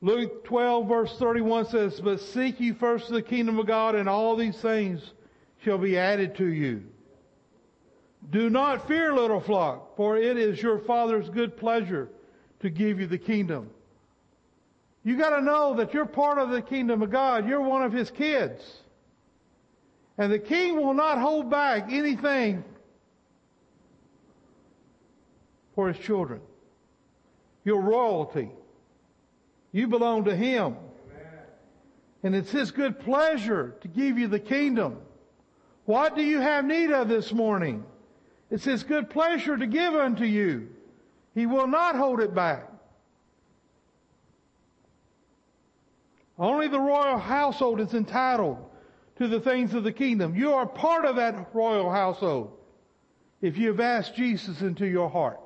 Luke 0.00 0.44
12 0.44 0.88
verse 0.88 1.18
31 1.18 1.66
says, 1.66 2.00
But 2.00 2.20
seek 2.20 2.58
ye 2.60 2.72
first 2.72 3.10
the 3.10 3.22
kingdom 3.22 3.58
of 3.58 3.66
God 3.66 3.94
and 3.94 4.08
all 4.08 4.36
these 4.36 4.56
things 4.56 5.12
shall 5.62 5.78
be 5.78 5.98
added 5.98 6.36
to 6.36 6.46
you. 6.46 6.82
Do 8.30 8.50
not 8.50 8.86
fear, 8.86 9.14
little 9.14 9.40
flock, 9.40 9.96
for 9.96 10.16
it 10.16 10.36
is 10.36 10.60
your 10.60 10.78
Father's 10.78 11.28
good 11.28 11.56
pleasure 11.56 12.08
to 12.60 12.70
give 12.70 13.00
you 13.00 13.06
the 13.06 13.18
kingdom. 13.18 13.70
You 15.02 15.16
gotta 15.16 15.42
know 15.42 15.74
that 15.76 15.94
you're 15.94 16.06
part 16.06 16.38
of 16.38 16.50
the 16.50 16.60
kingdom 16.60 17.02
of 17.02 17.10
God. 17.10 17.48
You're 17.48 17.62
one 17.62 17.82
of 17.82 17.92
His 17.92 18.10
kids. 18.10 18.62
And 20.18 20.30
the 20.30 20.38
king 20.38 20.76
will 20.76 20.92
not 20.92 21.18
hold 21.18 21.50
back 21.50 21.90
anything 21.90 22.62
for 25.74 25.88
his 25.88 25.98
children. 25.98 26.42
You're 27.64 27.80
royalty. 27.80 28.50
You 29.72 29.86
belong 29.86 30.24
to 30.24 30.34
Him. 30.34 30.76
And 32.22 32.34
it's 32.34 32.50
His 32.50 32.70
good 32.70 33.00
pleasure 33.00 33.76
to 33.80 33.88
give 33.88 34.18
you 34.18 34.28
the 34.28 34.40
kingdom. 34.40 34.98
What 35.84 36.14
do 36.14 36.22
you 36.22 36.40
have 36.40 36.64
need 36.64 36.90
of 36.90 37.08
this 37.08 37.32
morning? 37.32 37.84
It's 38.50 38.64
His 38.64 38.82
good 38.82 39.10
pleasure 39.10 39.56
to 39.56 39.66
give 39.66 39.94
unto 39.94 40.24
you. 40.24 40.68
He 41.34 41.46
will 41.46 41.66
not 41.66 41.96
hold 41.96 42.20
it 42.20 42.34
back. 42.34 42.70
Only 46.38 46.68
the 46.68 46.80
royal 46.80 47.18
household 47.18 47.80
is 47.80 47.94
entitled 47.94 48.58
to 49.16 49.28
the 49.28 49.40
things 49.40 49.74
of 49.74 49.84
the 49.84 49.92
kingdom. 49.92 50.34
You 50.34 50.54
are 50.54 50.66
part 50.66 51.04
of 51.04 51.16
that 51.16 51.54
royal 51.54 51.90
household. 51.90 52.56
if 53.42 53.56
you 53.56 53.68
have 53.68 53.80
asked 53.80 54.14
Jesus 54.14 54.60
into 54.60 54.86
your 54.86 55.08
heart. 55.08 55.40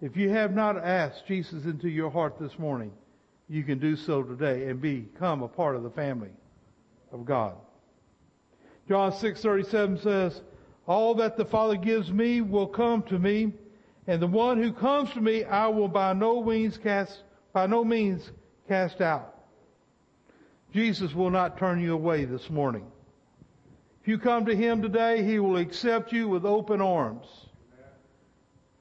If 0.00 0.16
you 0.16 0.28
have 0.28 0.54
not 0.54 0.76
asked 0.76 1.26
Jesus 1.26 1.64
into 1.64 1.88
your 1.88 2.10
heart 2.10 2.38
this 2.38 2.58
morning, 2.58 2.92
you 3.48 3.62
can 3.62 3.78
do 3.78 3.96
so 3.96 4.22
today 4.22 4.68
and 4.68 4.80
become 4.80 5.42
a 5.42 5.48
part 5.48 5.74
of 5.74 5.82
the 5.82 5.90
family 5.90 6.32
of 7.12 7.24
God. 7.24 7.54
John 8.88 9.12
6:37 9.12 9.98
says, 9.98 10.42
"All 10.86 11.14
that 11.14 11.36
the 11.36 11.46
Father 11.46 11.76
gives 11.76 12.12
me 12.12 12.42
will 12.42 12.66
come 12.66 13.02
to 13.04 13.18
me, 13.18 13.54
and 14.06 14.20
the 14.20 14.26
one 14.26 14.62
who 14.62 14.72
comes 14.72 15.10
to 15.12 15.20
me 15.20 15.44
I 15.44 15.68
will 15.68 15.88
by 15.88 16.12
no 16.12 16.42
means 16.42 16.76
cast 16.76 17.22
by 17.54 17.66
no 17.66 17.82
means 17.82 18.30
cast 18.68 19.00
out." 19.00 19.34
Jesus 20.72 21.14
will 21.14 21.30
not 21.30 21.56
turn 21.56 21.80
you 21.80 21.94
away 21.94 22.26
this 22.26 22.50
morning. 22.50 22.86
If 24.02 24.08
you 24.08 24.18
come 24.18 24.44
to 24.44 24.54
him 24.54 24.82
today, 24.82 25.22
he 25.22 25.38
will 25.38 25.56
accept 25.56 26.12
you 26.12 26.28
with 26.28 26.44
open 26.44 26.82
arms 26.82 27.48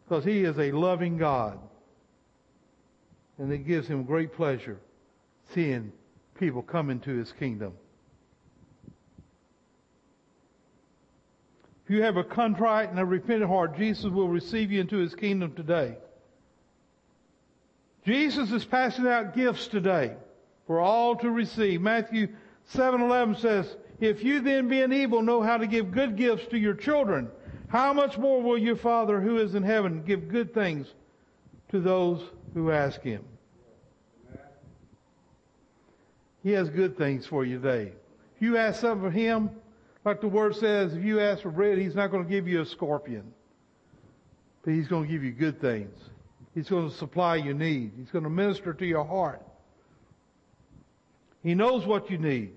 because 0.08 0.24
he 0.24 0.44
is 0.44 0.58
a 0.58 0.72
loving 0.72 1.18
God. 1.18 1.60
And 3.38 3.52
it 3.52 3.68
gives 3.68 3.88
him 3.88 4.04
great 4.04 4.34
pleasure 4.34 4.80
seeing 5.54 5.92
people 6.40 6.62
come 6.62 6.90
into 6.90 7.16
his 7.16 7.32
kingdom. 7.34 7.74
If 11.86 11.92
you 11.92 12.02
have 12.02 12.18
a 12.18 12.24
contrite 12.24 12.90
and 12.90 13.00
a 13.00 13.06
repentant 13.06 13.50
heart, 13.50 13.78
Jesus 13.78 14.12
will 14.12 14.30
receive 14.30 14.72
you 14.72 14.82
into 14.82 14.98
his 14.98 15.14
kingdom 15.14 15.54
today. 15.54 15.98
Jesus 18.06 18.52
is 18.52 18.66
passing 18.66 19.08
out 19.08 19.36
gifts 19.36 19.68
today 19.68 20.16
for 20.66 20.80
all 20.80 21.16
to 21.18 21.30
receive. 21.30 21.82
Matthew 21.82 22.30
7:11 22.66 23.36
says, 23.36 23.78
"If 24.00 24.24
you 24.24 24.42
then 24.42 24.68
being 24.68 24.92
evil 24.92 25.22
know 25.22 25.42
how 25.42 25.58
to 25.58 25.68
give 25.68 25.92
good 25.92 26.16
gifts 26.16 26.48
to 26.48 26.58
your 26.58 26.74
children, 26.74 27.30
how 27.76 27.92
much 27.92 28.18
more 28.18 28.42
will 28.42 28.58
your 28.58 28.78
Father 28.78 29.20
who 29.20 29.38
is 29.38 29.54
in 29.54 29.62
heaven 29.62 30.04
give 30.04 30.30
good 30.30 30.54
things 30.54 30.88
to 31.72 31.82
those 31.82 32.24
who 32.54 32.72
ask 32.72 33.02
him?" 33.02 33.22
He 36.42 36.52
has 36.52 36.70
good 36.70 36.98
things 36.98 37.26
for 37.26 37.44
you 37.44 37.60
today. 37.60 37.92
If 38.36 38.42
you 38.42 38.56
ask 38.56 38.80
something 38.80 39.08
of 39.08 39.14
him, 39.14 39.50
like 40.06 40.22
the 40.22 40.28
word 40.30 40.56
says, 40.56 40.94
if 40.94 41.04
you 41.04 41.20
ask 41.20 41.42
for 41.42 41.50
bread, 41.50 41.78
he's 41.78 41.96
not 41.96 42.12
going 42.12 42.24
to 42.24 42.30
give 42.30 42.48
you 42.48 42.62
a 42.62 42.66
scorpion. 42.66 43.34
But 44.64 44.74
he's 44.74 44.88
going 44.88 45.06
to 45.06 45.12
give 45.12 45.24
you 45.24 45.32
good 45.32 45.60
things. 45.60 45.98
He's 46.54 46.70
going 46.70 46.90
to 46.90 46.96
supply 46.96 47.36
your 47.36 47.56
need. 47.56 47.92
He's 47.98 48.12
going 48.12 48.24
to 48.24 48.30
minister 48.30 48.74
to 48.74 48.86
your 48.86 49.04
heart. 49.04 49.42
He 51.44 51.56
knows 51.56 51.86
what 51.86 52.10
you 52.10 52.18
need. 52.18 52.54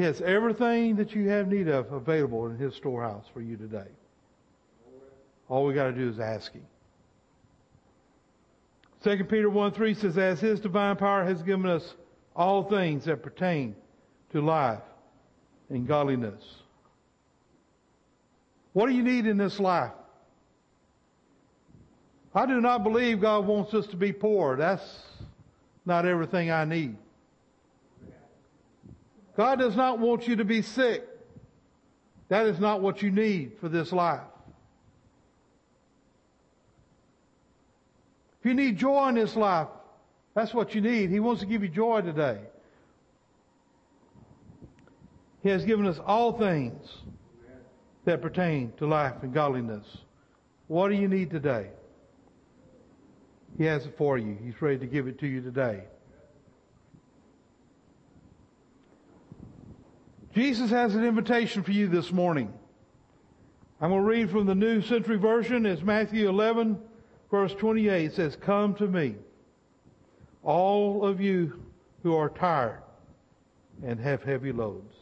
He 0.00 0.06
has 0.06 0.22
everything 0.22 0.96
that 0.96 1.14
you 1.14 1.28
have 1.28 1.48
need 1.48 1.68
of 1.68 1.92
available 1.92 2.46
in 2.46 2.56
His 2.56 2.74
storehouse 2.74 3.26
for 3.34 3.42
you 3.42 3.58
today. 3.58 3.88
All 5.46 5.66
we 5.66 5.74
got 5.74 5.88
to 5.88 5.92
do 5.92 6.08
is 6.08 6.18
ask 6.18 6.50
Him. 6.54 6.64
2 9.04 9.24
Peter 9.24 9.50
1 9.50 9.72
3 9.72 9.92
says, 9.92 10.16
As 10.16 10.40
His 10.40 10.58
divine 10.58 10.96
power 10.96 11.22
has 11.26 11.42
given 11.42 11.66
us 11.66 11.82
all 12.34 12.62
things 12.62 13.04
that 13.04 13.22
pertain 13.22 13.76
to 14.32 14.40
life 14.40 14.80
and 15.68 15.86
godliness. 15.86 16.42
What 18.72 18.86
do 18.86 18.94
you 18.94 19.02
need 19.02 19.26
in 19.26 19.36
this 19.36 19.60
life? 19.60 19.92
I 22.34 22.46
do 22.46 22.58
not 22.62 22.84
believe 22.84 23.20
God 23.20 23.46
wants 23.46 23.74
us 23.74 23.86
to 23.88 23.98
be 23.98 24.14
poor. 24.14 24.56
That's 24.56 25.02
not 25.84 26.06
everything 26.06 26.50
I 26.50 26.64
need. 26.64 26.96
God 29.40 29.58
does 29.58 29.74
not 29.74 29.98
want 29.98 30.28
you 30.28 30.36
to 30.36 30.44
be 30.44 30.60
sick. 30.60 31.02
That 32.28 32.44
is 32.44 32.60
not 32.60 32.82
what 32.82 33.00
you 33.00 33.10
need 33.10 33.52
for 33.58 33.70
this 33.70 33.90
life. 33.90 34.20
If 38.38 38.44
you 38.44 38.52
need 38.52 38.76
joy 38.76 39.08
in 39.08 39.14
this 39.14 39.36
life, 39.36 39.68
that's 40.34 40.52
what 40.52 40.74
you 40.74 40.82
need. 40.82 41.08
He 41.08 41.20
wants 41.20 41.40
to 41.40 41.46
give 41.46 41.62
you 41.62 41.70
joy 41.70 42.02
today. 42.02 42.38
He 45.42 45.48
has 45.48 45.64
given 45.64 45.86
us 45.86 45.98
all 46.04 46.36
things 46.36 46.98
that 48.04 48.20
pertain 48.20 48.74
to 48.76 48.86
life 48.86 49.14
and 49.22 49.32
godliness. 49.32 49.86
What 50.66 50.90
do 50.90 50.96
you 50.96 51.08
need 51.08 51.30
today? 51.30 51.70
He 53.56 53.64
has 53.64 53.86
it 53.86 53.96
for 53.96 54.18
you. 54.18 54.36
He's 54.44 54.60
ready 54.60 54.76
to 54.80 54.86
give 54.86 55.06
it 55.06 55.18
to 55.20 55.26
you 55.26 55.40
today. 55.40 55.84
Jesus 60.34 60.70
has 60.70 60.94
an 60.94 61.04
invitation 61.04 61.62
for 61.64 61.72
you 61.72 61.88
this 61.88 62.12
morning. 62.12 62.52
I'm 63.80 63.90
going 63.90 64.02
to 64.02 64.06
read 64.06 64.30
from 64.30 64.46
the 64.46 64.54
New 64.54 64.80
Century 64.80 65.16
Version. 65.16 65.66
It's 65.66 65.82
Matthew 65.82 66.28
11, 66.28 66.78
verse 67.30 67.52
28. 67.54 68.04
It 68.04 68.14
says, 68.14 68.36
Come 68.36 68.74
to 68.76 68.86
me, 68.86 69.16
all 70.44 71.04
of 71.04 71.20
you 71.20 71.60
who 72.04 72.14
are 72.14 72.28
tired 72.28 72.82
and 73.84 73.98
have 73.98 74.22
heavy 74.22 74.52
loads. 74.52 74.94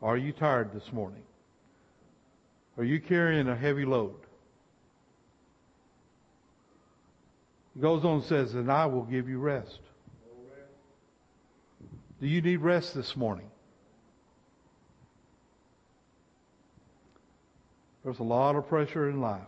Are 0.00 0.16
you 0.16 0.32
tired 0.32 0.72
this 0.72 0.92
morning? 0.92 1.22
Are 2.78 2.84
you 2.84 3.00
carrying 3.00 3.48
a 3.48 3.56
heavy 3.56 3.84
load? 3.84 4.14
He 7.74 7.80
goes 7.80 8.04
on 8.04 8.16
and 8.16 8.24
says, 8.24 8.54
and 8.54 8.72
I 8.72 8.86
will 8.86 9.02
give 9.02 9.28
you 9.28 9.38
rest. 9.38 9.80
Do 12.20 12.26
you 12.26 12.40
need 12.40 12.58
rest 12.58 12.94
this 12.94 13.14
morning? 13.16 13.50
There's 18.04 18.18
a 18.18 18.24
lot 18.24 18.56
of 18.56 18.68
pressure 18.68 19.10
in 19.10 19.20
life. 19.20 19.42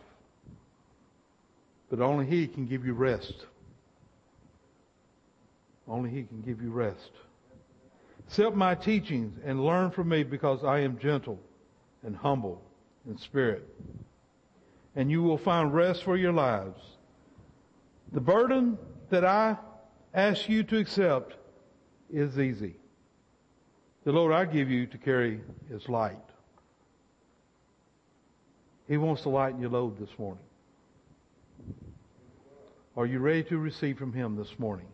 But 1.90 2.00
only 2.00 2.26
He 2.26 2.46
can 2.46 2.66
give 2.66 2.84
you 2.84 2.92
rest. 2.92 3.46
Only 5.88 6.10
He 6.10 6.22
can 6.22 6.42
give 6.42 6.62
you 6.62 6.70
rest. 6.70 7.10
Accept 8.26 8.56
my 8.56 8.74
teachings 8.74 9.38
and 9.44 9.64
learn 9.64 9.90
from 9.90 10.08
me 10.08 10.22
because 10.22 10.64
I 10.64 10.80
am 10.80 10.98
gentle 10.98 11.38
and 12.02 12.16
humble 12.16 12.62
in 13.06 13.18
spirit. 13.18 13.68
And 14.96 15.10
you 15.10 15.22
will 15.22 15.38
find 15.38 15.74
rest 15.74 16.04
for 16.04 16.16
your 16.16 16.32
lives. 16.32 16.80
The 18.12 18.20
burden 18.20 18.78
that 19.10 19.24
I 19.24 19.56
ask 20.14 20.48
you 20.48 20.62
to 20.64 20.78
accept 20.78 21.34
is 22.10 22.38
easy. 22.38 22.76
The 24.04 24.12
load 24.12 24.32
I 24.32 24.44
give 24.44 24.70
you 24.70 24.86
to 24.86 24.98
carry 24.98 25.40
is 25.70 25.88
light. 25.88 26.16
He 28.92 28.98
wants 28.98 29.22
to 29.22 29.30
lighten 29.30 29.58
your 29.58 29.70
load 29.70 29.98
this 29.98 30.10
morning. 30.18 30.44
Are 32.94 33.06
you 33.06 33.20
ready 33.20 33.42
to 33.44 33.56
receive 33.56 33.96
from 33.96 34.12
Him 34.12 34.36
this 34.36 34.58
morning? 34.58 34.84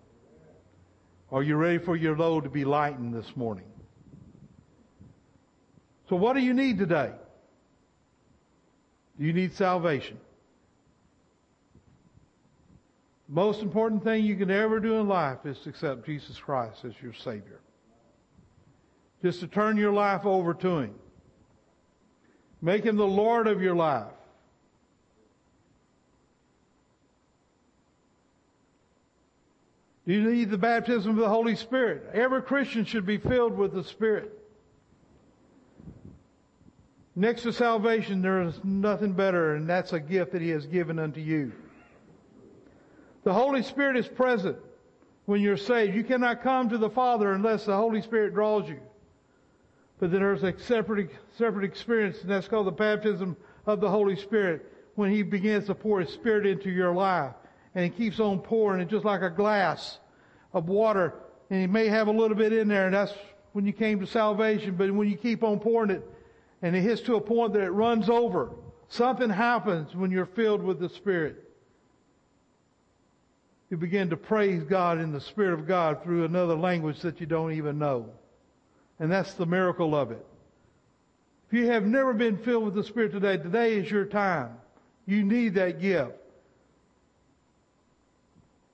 Are 1.32 1.42
you 1.42 1.56
ready 1.56 1.78
for 1.78 1.96
your 1.96 2.16
load 2.16 2.44
to 2.44 2.48
be 2.48 2.64
lightened 2.64 3.12
this 3.12 3.34
morning? 3.34 3.64
So 6.08 6.14
what 6.14 6.34
do 6.34 6.42
you 6.42 6.54
need 6.54 6.78
today? 6.78 7.11
Do 9.18 9.26
you 9.26 9.32
need 9.32 9.52
salvation? 9.54 10.18
Most 13.26 13.62
important 13.62 14.04
thing 14.04 14.24
you 14.24 14.37
can 14.37 14.52
ever 14.52 14.78
do 14.78 14.94
in 15.00 15.08
life 15.08 15.38
is 15.44 15.58
to 15.64 15.70
accept 15.70 16.06
Jesus 16.06 16.38
Christ 16.38 16.84
as 16.84 16.92
your 17.02 17.14
Savior. 17.14 17.58
Just 19.24 19.40
to 19.40 19.48
turn 19.48 19.76
your 19.76 19.92
life 19.92 20.24
over 20.24 20.54
to 20.54 20.78
Him. 20.78 20.94
Make 22.60 22.84
Him 22.84 22.96
the 22.96 23.06
Lord 23.06 23.46
of 23.46 23.62
your 23.62 23.74
life. 23.74 24.12
Do 30.06 30.14
you 30.14 30.22
need 30.22 30.48
the 30.50 30.58
baptism 30.58 31.10
of 31.10 31.16
the 31.18 31.28
Holy 31.28 31.54
Spirit? 31.54 32.10
Every 32.14 32.40
Christian 32.40 32.86
should 32.86 33.04
be 33.04 33.18
filled 33.18 33.58
with 33.58 33.74
the 33.74 33.84
Spirit. 33.84 34.32
Next 37.14 37.42
to 37.42 37.52
salvation, 37.52 38.22
there 38.22 38.42
is 38.42 38.58
nothing 38.64 39.12
better, 39.12 39.54
and 39.54 39.68
that's 39.68 39.92
a 39.92 40.00
gift 40.00 40.32
that 40.32 40.40
He 40.40 40.48
has 40.50 40.64
given 40.64 40.98
unto 40.98 41.20
you. 41.20 41.52
The 43.24 43.34
Holy 43.34 43.62
Spirit 43.62 43.98
is 43.98 44.08
present 44.08 44.56
when 45.26 45.42
you're 45.42 45.58
saved. 45.58 45.94
You 45.94 46.04
cannot 46.04 46.42
come 46.42 46.70
to 46.70 46.78
the 46.78 46.88
Father 46.88 47.32
unless 47.32 47.66
the 47.66 47.76
Holy 47.76 48.00
Spirit 48.00 48.32
draws 48.32 48.66
you. 48.66 48.80
But 49.98 50.12
then 50.12 50.20
there's 50.20 50.44
a 50.44 50.58
separate, 50.61 51.11
separate 51.37 51.64
experience, 51.64 52.20
and 52.22 52.30
that's 52.30 52.46
called 52.46 52.66
the 52.66 52.72
baptism 52.72 53.37
of 53.66 53.80
the 53.80 53.90
Holy 53.90 54.16
Spirit, 54.16 54.72
when 54.94 55.11
He 55.11 55.22
begins 55.22 55.66
to 55.66 55.74
pour 55.74 56.00
His 56.00 56.11
Spirit 56.11 56.46
into 56.46 56.70
your 56.70 56.92
life. 56.92 57.34
And 57.74 57.84
He 57.84 57.90
keeps 57.90 58.20
on 58.20 58.38
pouring 58.40 58.80
it 58.80 58.88
just 58.88 59.04
like 59.04 59.22
a 59.22 59.30
glass 59.30 59.98
of 60.52 60.68
water. 60.68 61.14
And 61.50 61.61
He 61.61 61.66
may 61.66 61.88
have 61.88 62.08
a 62.08 62.12
little 62.12 62.37
bit 62.37 62.52
in 62.52 62.68
there, 62.68 62.87
and 62.87 62.94
that's 62.94 63.12
when 63.52 63.66
you 63.66 63.72
came 63.72 64.00
to 64.00 64.06
salvation. 64.06 64.76
But 64.76 64.90
when 64.92 65.08
you 65.08 65.16
keep 65.16 65.42
on 65.42 65.58
pouring 65.58 65.90
it, 65.90 66.02
and 66.62 66.74
it 66.74 66.80
hits 66.82 67.02
to 67.02 67.16
a 67.16 67.20
point 67.20 67.52
that 67.52 67.62
it 67.62 67.70
runs 67.70 68.08
over, 68.08 68.50
something 68.88 69.30
happens 69.30 69.94
when 69.94 70.11
you're 70.11 70.26
filled 70.26 70.62
with 70.62 70.80
the 70.80 70.88
Spirit. 70.88 71.44
You 73.70 73.76
begin 73.76 74.11
to 74.11 74.16
praise 74.16 74.62
God 74.62 74.98
in 74.98 75.12
the 75.12 75.20
Spirit 75.20 75.52
of 75.52 75.66
God 75.66 76.02
through 76.02 76.24
another 76.24 76.54
language 76.54 77.00
that 77.00 77.20
you 77.20 77.26
don't 77.26 77.52
even 77.52 77.78
know. 77.78 78.11
And 79.00 79.11
that's 79.11 79.34
the 79.34 79.46
miracle 79.46 79.94
of 79.94 80.11
it. 80.11 80.24
If 81.48 81.58
you 81.58 81.66
have 81.68 81.87
never 81.87 82.12
been 82.12 82.37
filled 82.37 82.64
with 82.64 82.74
the 82.74 82.84
Spirit 82.84 83.12
today, 83.12 83.37
today 83.37 83.76
is 83.76 83.90
your 83.90 84.04
time. 84.04 84.50
You 85.06 85.24
need 85.24 85.54
that 85.54 85.80
gift. 85.80 86.12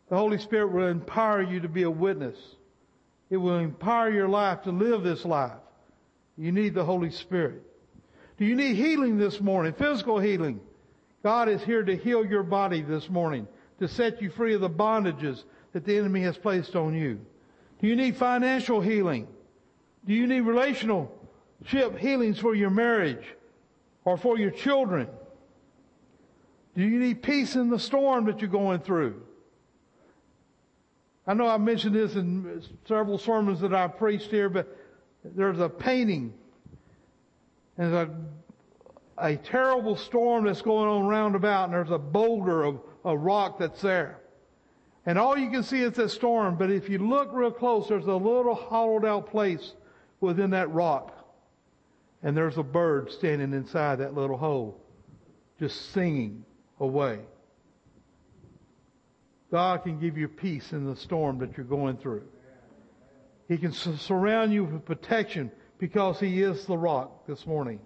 The 0.09 0.17
Holy 0.17 0.39
Spirit 0.39 0.73
will 0.73 0.89
empower 0.89 1.43
you 1.43 1.61
to 1.61 1.69
be 1.69 1.85
a 1.85 1.91
witness. 1.91 2.37
It 3.31 3.37
will 3.37 3.59
empower 3.59 4.11
your 4.11 4.29
life 4.29 4.63
to 4.63 4.71
live 4.71 5.03
this 5.03 5.25
life. 5.25 5.53
You 6.37 6.53
need 6.53 6.75
the 6.75 6.85
Holy 6.85 7.11
Spirit. 7.11 7.63
Do 8.37 8.45
you 8.45 8.57
need 8.57 8.75
healing 8.75 9.19
this 9.19 9.41
morning? 9.41 9.73
Physical 9.73 10.19
healing. 10.19 10.61
God 11.23 11.49
is 11.49 11.63
here 11.63 11.83
to 11.85 11.97
heal 11.97 12.27
your 12.27 12.43
body 12.43 12.83
this 12.83 13.09
morning, 13.09 13.47
to 13.79 13.89
set 13.89 14.21
you 14.21 14.31
free 14.31 14.55
of 14.55 14.61
the 14.61 14.69
bondages 14.69 15.45
that 15.73 15.85
the 15.85 15.97
enemy 15.97 16.23
has 16.23 16.37
placed 16.37 16.77
on 16.77 16.95
you. 16.95 17.21
Do 17.81 17.87
you 17.87 17.97
need 17.97 18.17
financial 18.17 18.81
healing? 18.81 19.29
Do 20.07 20.13
you 20.13 20.27
need 20.27 20.41
relationship 20.41 21.99
healings 21.99 22.39
for 22.39 22.55
your 22.55 22.71
marriage 22.71 23.25
or 24.05 24.17
for 24.17 24.39
your 24.39 24.51
children? 24.51 25.09
Do 26.77 26.83
you 26.83 26.99
need 26.99 27.23
peace 27.23 27.55
in 27.55 27.71
the 27.71 27.79
storm 27.79 28.27
that 28.27 28.41
you're 28.41 28.51
going 28.51 28.81
through? 28.81 29.23
I 31.27 31.33
know 31.33 31.47
I 31.47 31.57
mentioned 31.57 31.95
this 31.95 32.17
in 32.17 32.63
several 32.87 33.17
sermons 33.17 33.61
that 33.61 33.73
I 33.73 33.87
preached 33.89 34.31
here, 34.31 34.51
but 34.51 34.77
there's 35.25 35.59
a 35.59 35.71
painting 35.71 36.35
and 37.79 37.95
a, 37.95 38.11
a 39.17 39.37
terrible 39.37 39.97
storm 39.97 40.45
that's 40.45 40.61
going 40.61 40.87
on 40.87 41.07
round 41.07 41.35
about, 41.35 41.65
and 41.65 41.73
there's 41.73 41.91
a 41.91 41.99
boulder 41.99 42.65
of 42.65 42.81
a 43.07 43.17
rock 43.17 43.59
that's 43.59 43.81
there. 43.81 44.19
And 45.07 45.19
all 45.19 45.39
you 45.39 45.51
can 45.51 45.63
see 45.63 45.81
is 45.81 45.93
that 45.95 46.11
storm, 46.11 46.57
but 46.57 46.71
if 46.71 46.91
you 46.91 46.99
look 46.99 47.31
real 47.33 47.51
close, 47.51 47.89
there's 47.89 48.07
a 48.07 48.13
little 48.13 48.55
hollowed 48.55 49.07
out 49.07 49.31
place 49.31 49.73
within 50.25 50.51
that 50.51 50.71
rock. 50.73 51.13
And 52.23 52.37
there's 52.37 52.57
a 52.57 52.63
bird 52.63 53.11
standing 53.13 53.53
inside 53.53 53.99
that 53.99 54.15
little 54.15 54.37
hole, 54.37 54.81
just 55.59 55.93
singing 55.93 56.45
away. 56.81 57.21
God 59.51 59.85
can 59.85 60.01
give 60.01 60.17
you 60.17 60.27
peace 60.27 60.73
in 60.73 60.85
the 60.85 60.97
storm 60.97 61.39
that 61.39 61.57
you're 61.57 61.67
going 61.67 61.99
through. 61.99 62.25
He 63.47 63.59
can 63.59 63.73
surround 63.73 64.53
you 64.53 64.65
with 64.65 64.85
protection 64.85 65.53
because 65.79 66.19
He 66.19 66.43
is 66.43 66.65
the 66.65 66.79
rock 66.79 67.27
this 67.27 67.47
morning. 67.47 67.79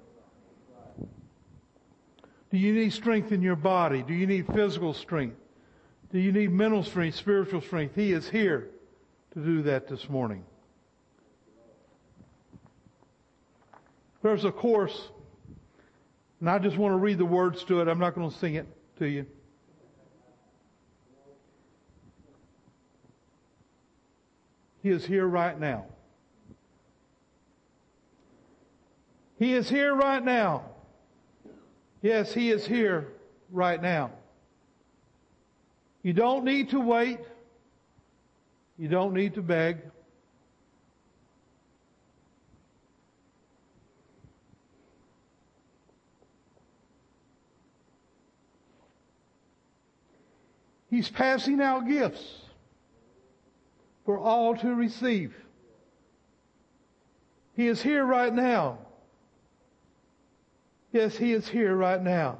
Do 2.51 2.57
you 2.57 2.73
need 2.73 2.93
strength 2.93 3.33
in 3.33 3.43
your 3.43 3.57
body? 3.57 4.03
Do 4.03 4.15
you 4.15 4.27
need 4.27 4.47
physical 4.47 4.95
strength? 4.95 5.37
Do 6.13 6.19
you 6.19 6.33
need 6.33 6.51
mental 6.51 6.83
strength, 6.83 7.17
spiritual 7.17 7.61
strength? 7.61 7.95
He 7.95 8.13
is 8.13 8.29
here 8.29 8.71
to 9.35 9.41
do 9.41 9.63
that 9.63 9.89
this 9.89 10.09
morning. 10.09 10.45
There's 14.29 14.45
a 14.45 14.53
course, 14.53 15.09
and 16.39 16.51
I 16.51 16.59
just 16.59 16.77
want 16.77 16.93
to 16.93 16.99
read 16.99 17.17
the 17.17 17.25
words 17.25 17.65
to 17.65 17.81
it. 17.81 17.89
I'm 17.89 17.99
not 17.99 18.15
going 18.15 18.31
to 18.31 18.37
sing 18.37 18.57
it 18.57 18.67
to 18.99 19.09
you. 19.09 19.25
He 24.83 24.91
is 24.91 25.07
here 25.07 25.27
right 25.27 25.59
now. 25.59 25.87
He 29.39 29.55
is 29.55 29.67
here 29.71 29.95
right 29.95 30.23
now. 30.23 30.65
Yes, 32.03 32.35
He 32.35 32.51
is 32.51 32.67
here 32.67 33.09
right 33.51 33.81
now. 33.81 34.11
You 36.03 36.13
don't 36.13 36.45
need 36.45 36.69
to 36.73 36.81
wait. 36.81 37.21
You 38.77 38.89
don't 38.89 39.15
need 39.15 39.37
to 39.37 39.43
beg. 39.43 39.79
He's 50.91 51.11
passing 51.11 51.61
out 51.61 51.87
gifts 51.87 52.25
for 54.05 54.19
all 54.19 54.57
to 54.57 54.75
receive. 54.75 55.35
He 57.55 57.67
is 57.67 57.83
here 57.83 58.05
right 58.05 58.33
now. 58.33 58.79
Yes, 60.93 61.17
He 61.17 61.33
is 61.33 61.47
here 61.47 61.75
right 61.75 62.03
now 62.03 62.39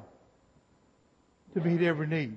to 1.53 1.61
meet 1.61 1.81
every 1.81 2.07
need. 2.07 2.35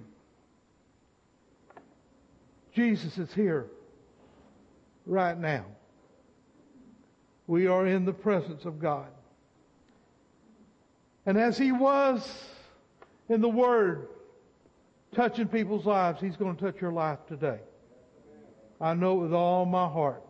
Jesus 2.75 3.19
is 3.19 3.33
here 3.33 3.67
right 5.07 5.39
now. 5.39 5.65
We 7.47 7.67
are 7.67 7.87
in 7.87 8.05
the 8.05 8.13
presence 8.13 8.65
of 8.65 8.81
God. 8.81 9.09
And 11.25 11.39
as 11.39 11.57
He 11.57 11.73
was 11.73 12.29
in 13.29 13.41
the 13.41 13.49
Word, 13.49 14.09
touching 15.15 15.49
people's 15.49 15.87
lives, 15.87 16.21
He's 16.21 16.37
going 16.37 16.57
to 16.57 16.65
touch 16.65 16.81
your 16.81 16.93
life 16.93 17.19
today. 17.29 17.61
I 18.81 18.95
know 18.95 19.19
it 19.21 19.23
with 19.23 19.33
all 19.33 19.65
my 19.65 19.87
heart. 19.89 20.23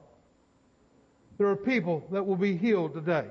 There 1.38 1.49
are 1.49 1.57
people 1.57 2.07
that 2.12 2.27
will 2.27 2.37
be 2.37 2.57
healed 2.57 2.95
today. 2.95 3.27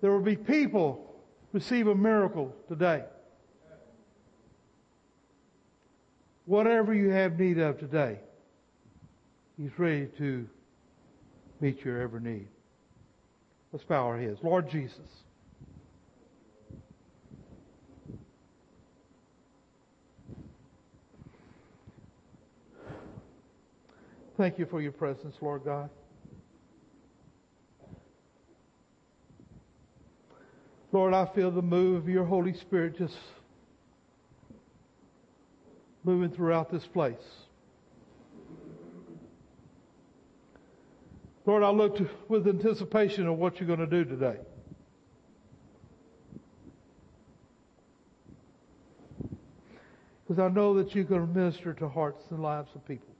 There 0.00 0.10
will 0.10 0.20
be 0.20 0.36
people 0.36 1.14
receive 1.52 1.86
a 1.86 1.94
miracle 1.94 2.54
today. 2.68 3.04
Whatever 6.44 6.94
you 6.94 7.10
have 7.10 7.38
need 7.38 7.58
of 7.58 7.78
today, 7.78 8.18
He's 9.56 9.78
ready 9.78 10.06
to 10.18 10.46
meet 11.60 11.84
your 11.84 12.00
every 12.00 12.20
need. 12.20 12.48
Let's 13.72 13.84
bow 13.84 14.06
our 14.06 14.18
heads. 14.18 14.40
Lord 14.42 14.68
Jesus. 14.68 15.25
Thank 24.36 24.58
you 24.58 24.66
for 24.66 24.82
your 24.82 24.92
presence, 24.92 25.34
Lord 25.40 25.64
God. 25.64 25.88
Lord, 30.92 31.14
I 31.14 31.26
feel 31.34 31.50
the 31.50 31.62
move 31.62 32.02
of 32.02 32.08
your 32.08 32.24
Holy 32.24 32.54
Spirit 32.54 32.98
just 32.98 33.16
moving 36.04 36.30
throughout 36.30 36.70
this 36.70 36.86
place. 36.86 37.16
Lord, 41.46 41.62
I 41.62 41.70
look 41.70 41.96
to, 41.96 42.08
with 42.28 42.46
anticipation 42.46 43.26
of 43.26 43.38
what 43.38 43.58
you're 43.58 43.66
going 43.66 43.78
to 43.78 43.86
do 43.86 44.04
today. 44.04 44.36
Because 50.22 50.38
I 50.42 50.48
know 50.48 50.74
that 50.74 50.94
you're 50.94 51.04
going 51.04 51.26
to 51.26 51.32
minister 51.32 51.72
to 51.74 51.88
hearts 51.88 52.22
and 52.30 52.42
lives 52.42 52.68
of 52.74 52.86
people. 52.86 53.15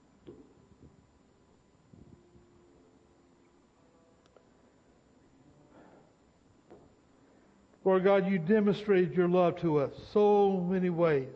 Lord 7.96 8.04
God, 8.04 8.30
you 8.30 8.38
demonstrated 8.38 9.14
your 9.14 9.26
love 9.26 9.58
to 9.62 9.78
us 9.78 9.90
so 10.12 10.62
many 10.68 10.90
ways. 10.90 11.30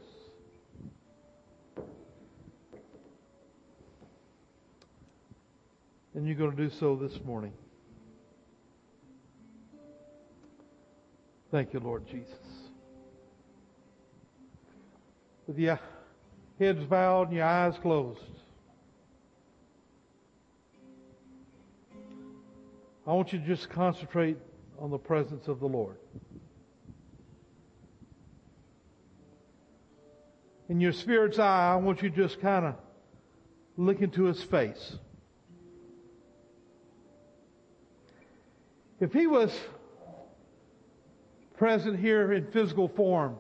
And 6.13 6.27
you're 6.27 6.37
going 6.37 6.55
to 6.55 6.57
do 6.59 6.69
so 6.69 6.97
this 6.97 7.19
morning. 7.25 7.55
Thank 11.51 11.73
you, 11.73 11.81
Lord 11.81 12.07
Jesus. 12.07 12.35
With 15.47 15.59
your 15.59 15.81
heads 16.59 16.85
bowed 16.85 17.29
and 17.29 17.39
your 17.39 17.47
eyes 17.47 17.79
closed. 17.81 18.21
I 23.07 23.15
want 23.15 23.33
you 23.33 23.39
to 23.39 23.47
just 23.47 23.71
concentrate 23.71 24.37
on 24.79 24.91
the 24.91 24.99
presence 24.99 25.49
of 25.49 25.59
the 25.59 25.67
Lord. 25.67 25.97
In 30.71 30.81
your 30.81 30.93
spirit's 30.93 31.37
eye, 31.41 31.73
I 31.73 31.77
want 31.77 32.01
you 32.01 32.11
to 32.11 32.17
just 32.17 32.41
kind 32.41 32.65
of 32.65 32.77
look 33.77 34.01
into 34.03 34.27
his 34.27 34.41
face. 34.45 34.97
If 39.01 39.13
he 39.13 39.27
was 39.27 39.53
present 41.59 41.99
here 41.99 42.33
in 42.33 42.53
physical 42.53 42.87
form, 42.87 43.37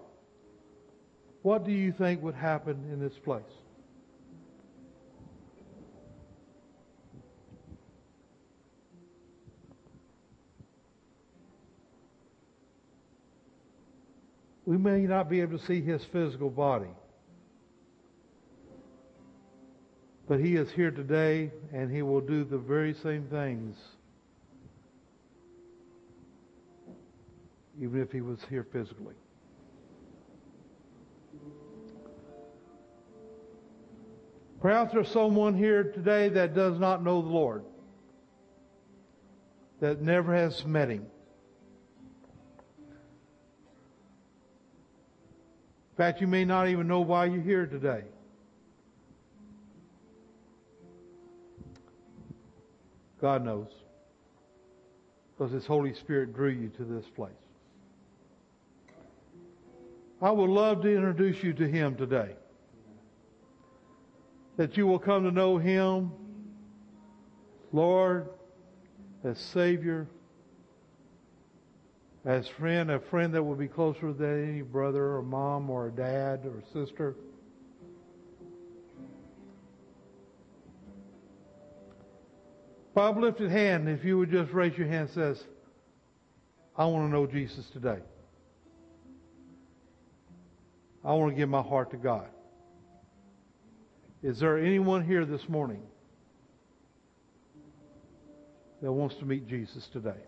what 1.42 1.64
do 1.64 1.70
you 1.70 1.92
think 1.92 2.20
would 2.20 2.34
happen 2.34 2.90
in 2.92 2.98
this 2.98 3.16
place? 3.18 3.44
We 14.66 14.76
may 14.76 15.02
not 15.02 15.30
be 15.30 15.40
able 15.42 15.58
to 15.58 15.64
see 15.64 15.80
his 15.80 16.04
physical 16.06 16.50
body. 16.50 16.90
But 20.30 20.38
he 20.38 20.54
is 20.54 20.70
here 20.70 20.92
today 20.92 21.50
and 21.72 21.90
he 21.90 22.02
will 22.02 22.20
do 22.20 22.44
the 22.44 22.56
very 22.56 22.94
same 22.94 23.24
things 23.24 23.76
even 27.80 28.00
if 28.00 28.12
he 28.12 28.20
was 28.20 28.38
here 28.48 28.62
physically. 28.62 29.16
Perhaps 34.62 34.92
there's 34.92 35.08
someone 35.08 35.56
here 35.56 35.82
today 35.82 36.28
that 36.28 36.54
does 36.54 36.78
not 36.78 37.02
know 37.02 37.22
the 37.22 37.28
Lord, 37.28 37.64
that 39.80 40.00
never 40.00 40.32
has 40.32 40.64
met 40.64 40.90
him. 40.90 41.06
In 45.90 45.96
fact, 45.96 46.20
you 46.20 46.28
may 46.28 46.44
not 46.44 46.68
even 46.68 46.86
know 46.86 47.00
why 47.00 47.24
you're 47.24 47.42
here 47.42 47.66
today. 47.66 48.04
God 53.20 53.44
knows. 53.44 53.68
Because 55.37 55.52
His 55.52 55.66
Holy 55.66 55.94
Spirit 55.94 56.35
drew 56.35 56.50
you 56.50 56.68
to 56.76 56.85
this 56.85 57.06
place. 57.14 57.33
I 60.22 60.30
would 60.30 60.50
love 60.50 60.83
to 60.83 60.94
introduce 60.94 61.42
you 61.42 61.52
to 61.54 61.66
Him 61.66 61.96
today. 61.96 62.35
That 64.56 64.76
you 64.76 64.87
will 64.87 64.98
come 64.98 65.24
to 65.24 65.30
know 65.30 65.56
Him, 65.56 66.12
Lord, 67.72 68.28
as 69.24 69.38
Savior, 69.38 70.06
as 72.26 72.46
friend, 72.48 72.90
a 72.90 73.00
friend 73.00 73.33
that 73.35 73.42
will 73.42 73.54
be 73.54 73.68
closer 73.68 74.12
than 74.12 74.50
any 74.50 74.62
brother 74.62 75.16
or 75.16 75.22
mom 75.22 75.70
or 75.70 75.88
dad 75.88 76.44
or 76.44 76.62
sister. 76.72 77.16
By 83.00 83.06
uplifted 83.06 83.50
hand, 83.50 83.88
if 83.88 84.04
you 84.04 84.18
would 84.18 84.30
just 84.30 84.52
raise 84.52 84.76
your 84.76 84.86
hand, 84.86 85.08
says, 85.14 85.42
I 86.76 86.84
want 86.84 87.08
to 87.08 87.10
know 87.10 87.26
Jesus 87.26 87.64
today. 87.70 87.96
I 91.02 91.14
want 91.14 91.32
to 91.32 91.34
give 91.34 91.48
my 91.48 91.62
heart 91.62 91.92
to 91.92 91.96
God. 91.96 92.26
Is 94.22 94.38
there 94.38 94.58
anyone 94.58 95.02
here 95.02 95.24
this 95.24 95.48
morning 95.48 95.80
that 98.82 98.92
wants 98.92 99.14
to 99.14 99.24
meet 99.24 99.48
Jesus 99.48 99.88
today? 99.94 100.20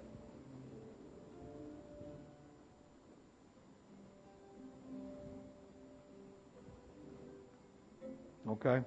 Okay? 8.48 8.80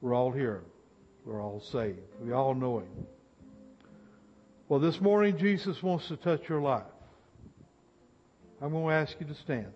We're 0.00 0.14
all 0.14 0.30
here. 0.30 0.62
We're 1.24 1.42
all 1.42 1.60
saved. 1.60 2.00
We 2.20 2.32
all 2.32 2.54
know 2.54 2.80
Him. 2.80 3.06
Well, 4.68 4.80
this 4.80 5.00
morning, 5.00 5.38
Jesus 5.38 5.82
wants 5.82 6.08
to 6.08 6.16
touch 6.16 6.48
your 6.48 6.60
life. 6.60 6.84
I'm 8.60 8.70
going 8.70 8.88
to 8.88 8.94
ask 8.94 9.16
you 9.20 9.26
to 9.26 9.34
stand. 9.34 9.72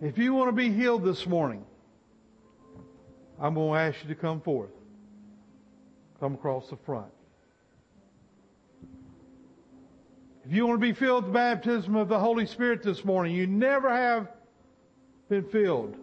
If 0.00 0.18
you 0.18 0.34
want 0.34 0.48
to 0.48 0.52
be 0.52 0.70
healed 0.70 1.04
this 1.04 1.26
morning, 1.26 1.64
I'm 3.40 3.54
going 3.54 3.72
to 3.72 3.96
ask 3.96 4.04
you 4.04 4.14
to 4.14 4.20
come 4.20 4.40
forth. 4.40 4.70
Come 6.18 6.34
across 6.34 6.68
the 6.70 6.76
front. 6.84 7.12
If 10.44 10.52
you 10.52 10.66
want 10.66 10.80
to 10.80 10.86
be 10.86 10.92
filled 10.92 11.24
with 11.24 11.32
the 11.32 11.38
baptism 11.38 11.94
of 11.94 12.08
the 12.08 12.18
Holy 12.18 12.46
Spirit 12.46 12.82
this 12.82 13.04
morning, 13.04 13.34
you 13.34 13.46
never 13.46 13.88
have 13.88 14.28
been 15.28 15.44
filled. 15.44 15.96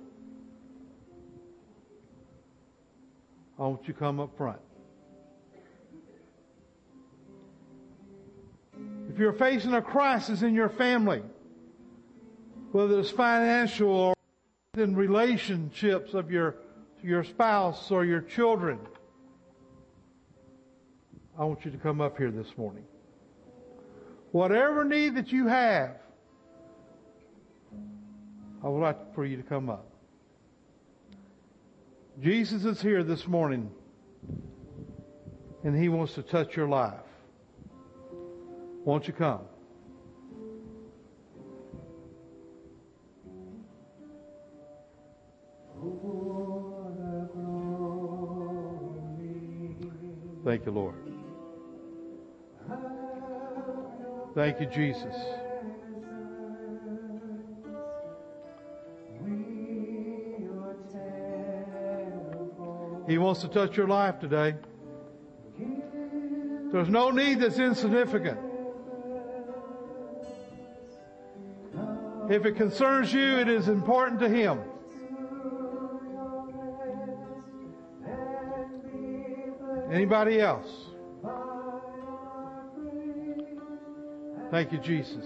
I 3.58 3.63
want 3.63 3.86
you 3.86 3.93
to 3.93 3.99
come 3.99 4.21
up 4.21 4.38
front. 4.38 4.60
If 9.10 9.19
you're 9.19 9.34
facing 9.34 9.73
a 9.73 9.82
crisis 9.82 10.41
in 10.41 10.54
your 10.54 10.69
family, 10.69 11.21
whether 12.71 12.97
it's 12.99 13.12
financial 13.12 13.89
or 13.89 14.13
in 14.78 14.95
relationships 14.95 16.13
of 16.13 16.32
your, 16.32 16.56
your 17.04 17.25
spouse 17.25 17.91
or 17.91 18.06
your 18.06 18.21
children, 18.21 18.80
I 21.38 21.43
want 21.43 21.65
you 21.65 21.71
to 21.71 21.78
come 21.78 21.99
up 21.99 22.17
here 22.17 22.32
this 22.32 22.58
morning. 22.58 22.86
Whatever 24.32 24.84
need 24.84 25.15
that 25.15 25.32
you 25.32 25.48
have, 25.48 25.96
I 28.63 28.68
would 28.68 28.80
like 28.80 29.15
for 29.15 29.26
you 29.26 29.38
to 29.38 29.44
come 29.44 29.70
up. 29.70 29.86
Jesus 32.22 32.65
is 32.65 32.82
here 32.82 33.04
this 33.04 33.28
morning, 33.28 33.72
and 35.63 35.76
He 35.76 35.89
wants 35.89 36.13
to 36.15 36.22
touch 36.22 36.56
your 36.56 36.68
life. 36.68 37.00
Won't 38.84 39.08
you 39.08 39.13
come? 39.13 39.42
Thank 50.44 50.65
you, 50.65 50.72
Lord. 50.72 51.09
Thank 54.36 54.60
you, 54.60 54.68
Jesus. 54.68 55.15
He 63.08 63.18
wants 63.18 63.42
to 63.42 63.48
touch 63.48 63.76
your 63.76 63.88
life 63.88 64.20
today. 64.20 64.54
There's 66.72 66.89
no 66.89 67.10
need 67.10 67.39
that's 67.39 67.58
insignificant. 67.58 68.39
If 72.30 72.46
it 72.46 72.56
concerns 72.56 73.12
you, 73.12 73.39
it 73.39 73.50
is 73.50 73.68
important 73.68 74.20
to 74.20 74.30
Him. 74.30 74.60
Anybody 79.92 80.39
else? 80.39 80.88
Thank 84.52 84.72
you, 84.72 84.80
Jesus. 84.80 85.26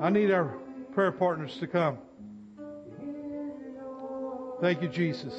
I 0.00 0.10
need 0.10 0.30
our 0.30 0.56
prayer 0.92 1.12
partners 1.12 1.56
to 1.60 1.66
come. 1.66 1.98
Thank 4.60 4.82
you, 4.82 4.88
Jesus. 4.88 5.34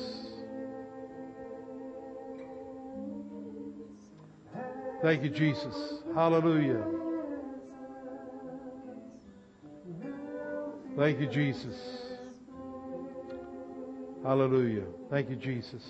Thank 5.02 5.24
you, 5.24 5.30
Jesus. 5.30 5.76
Hallelujah. 6.16 6.84
Thank 10.98 11.20
you, 11.20 11.28
Jesus. 11.28 11.76
Hallelujah. 14.24 14.86
Thank 15.10 15.30
you, 15.30 15.36
Jesus. 15.36 15.84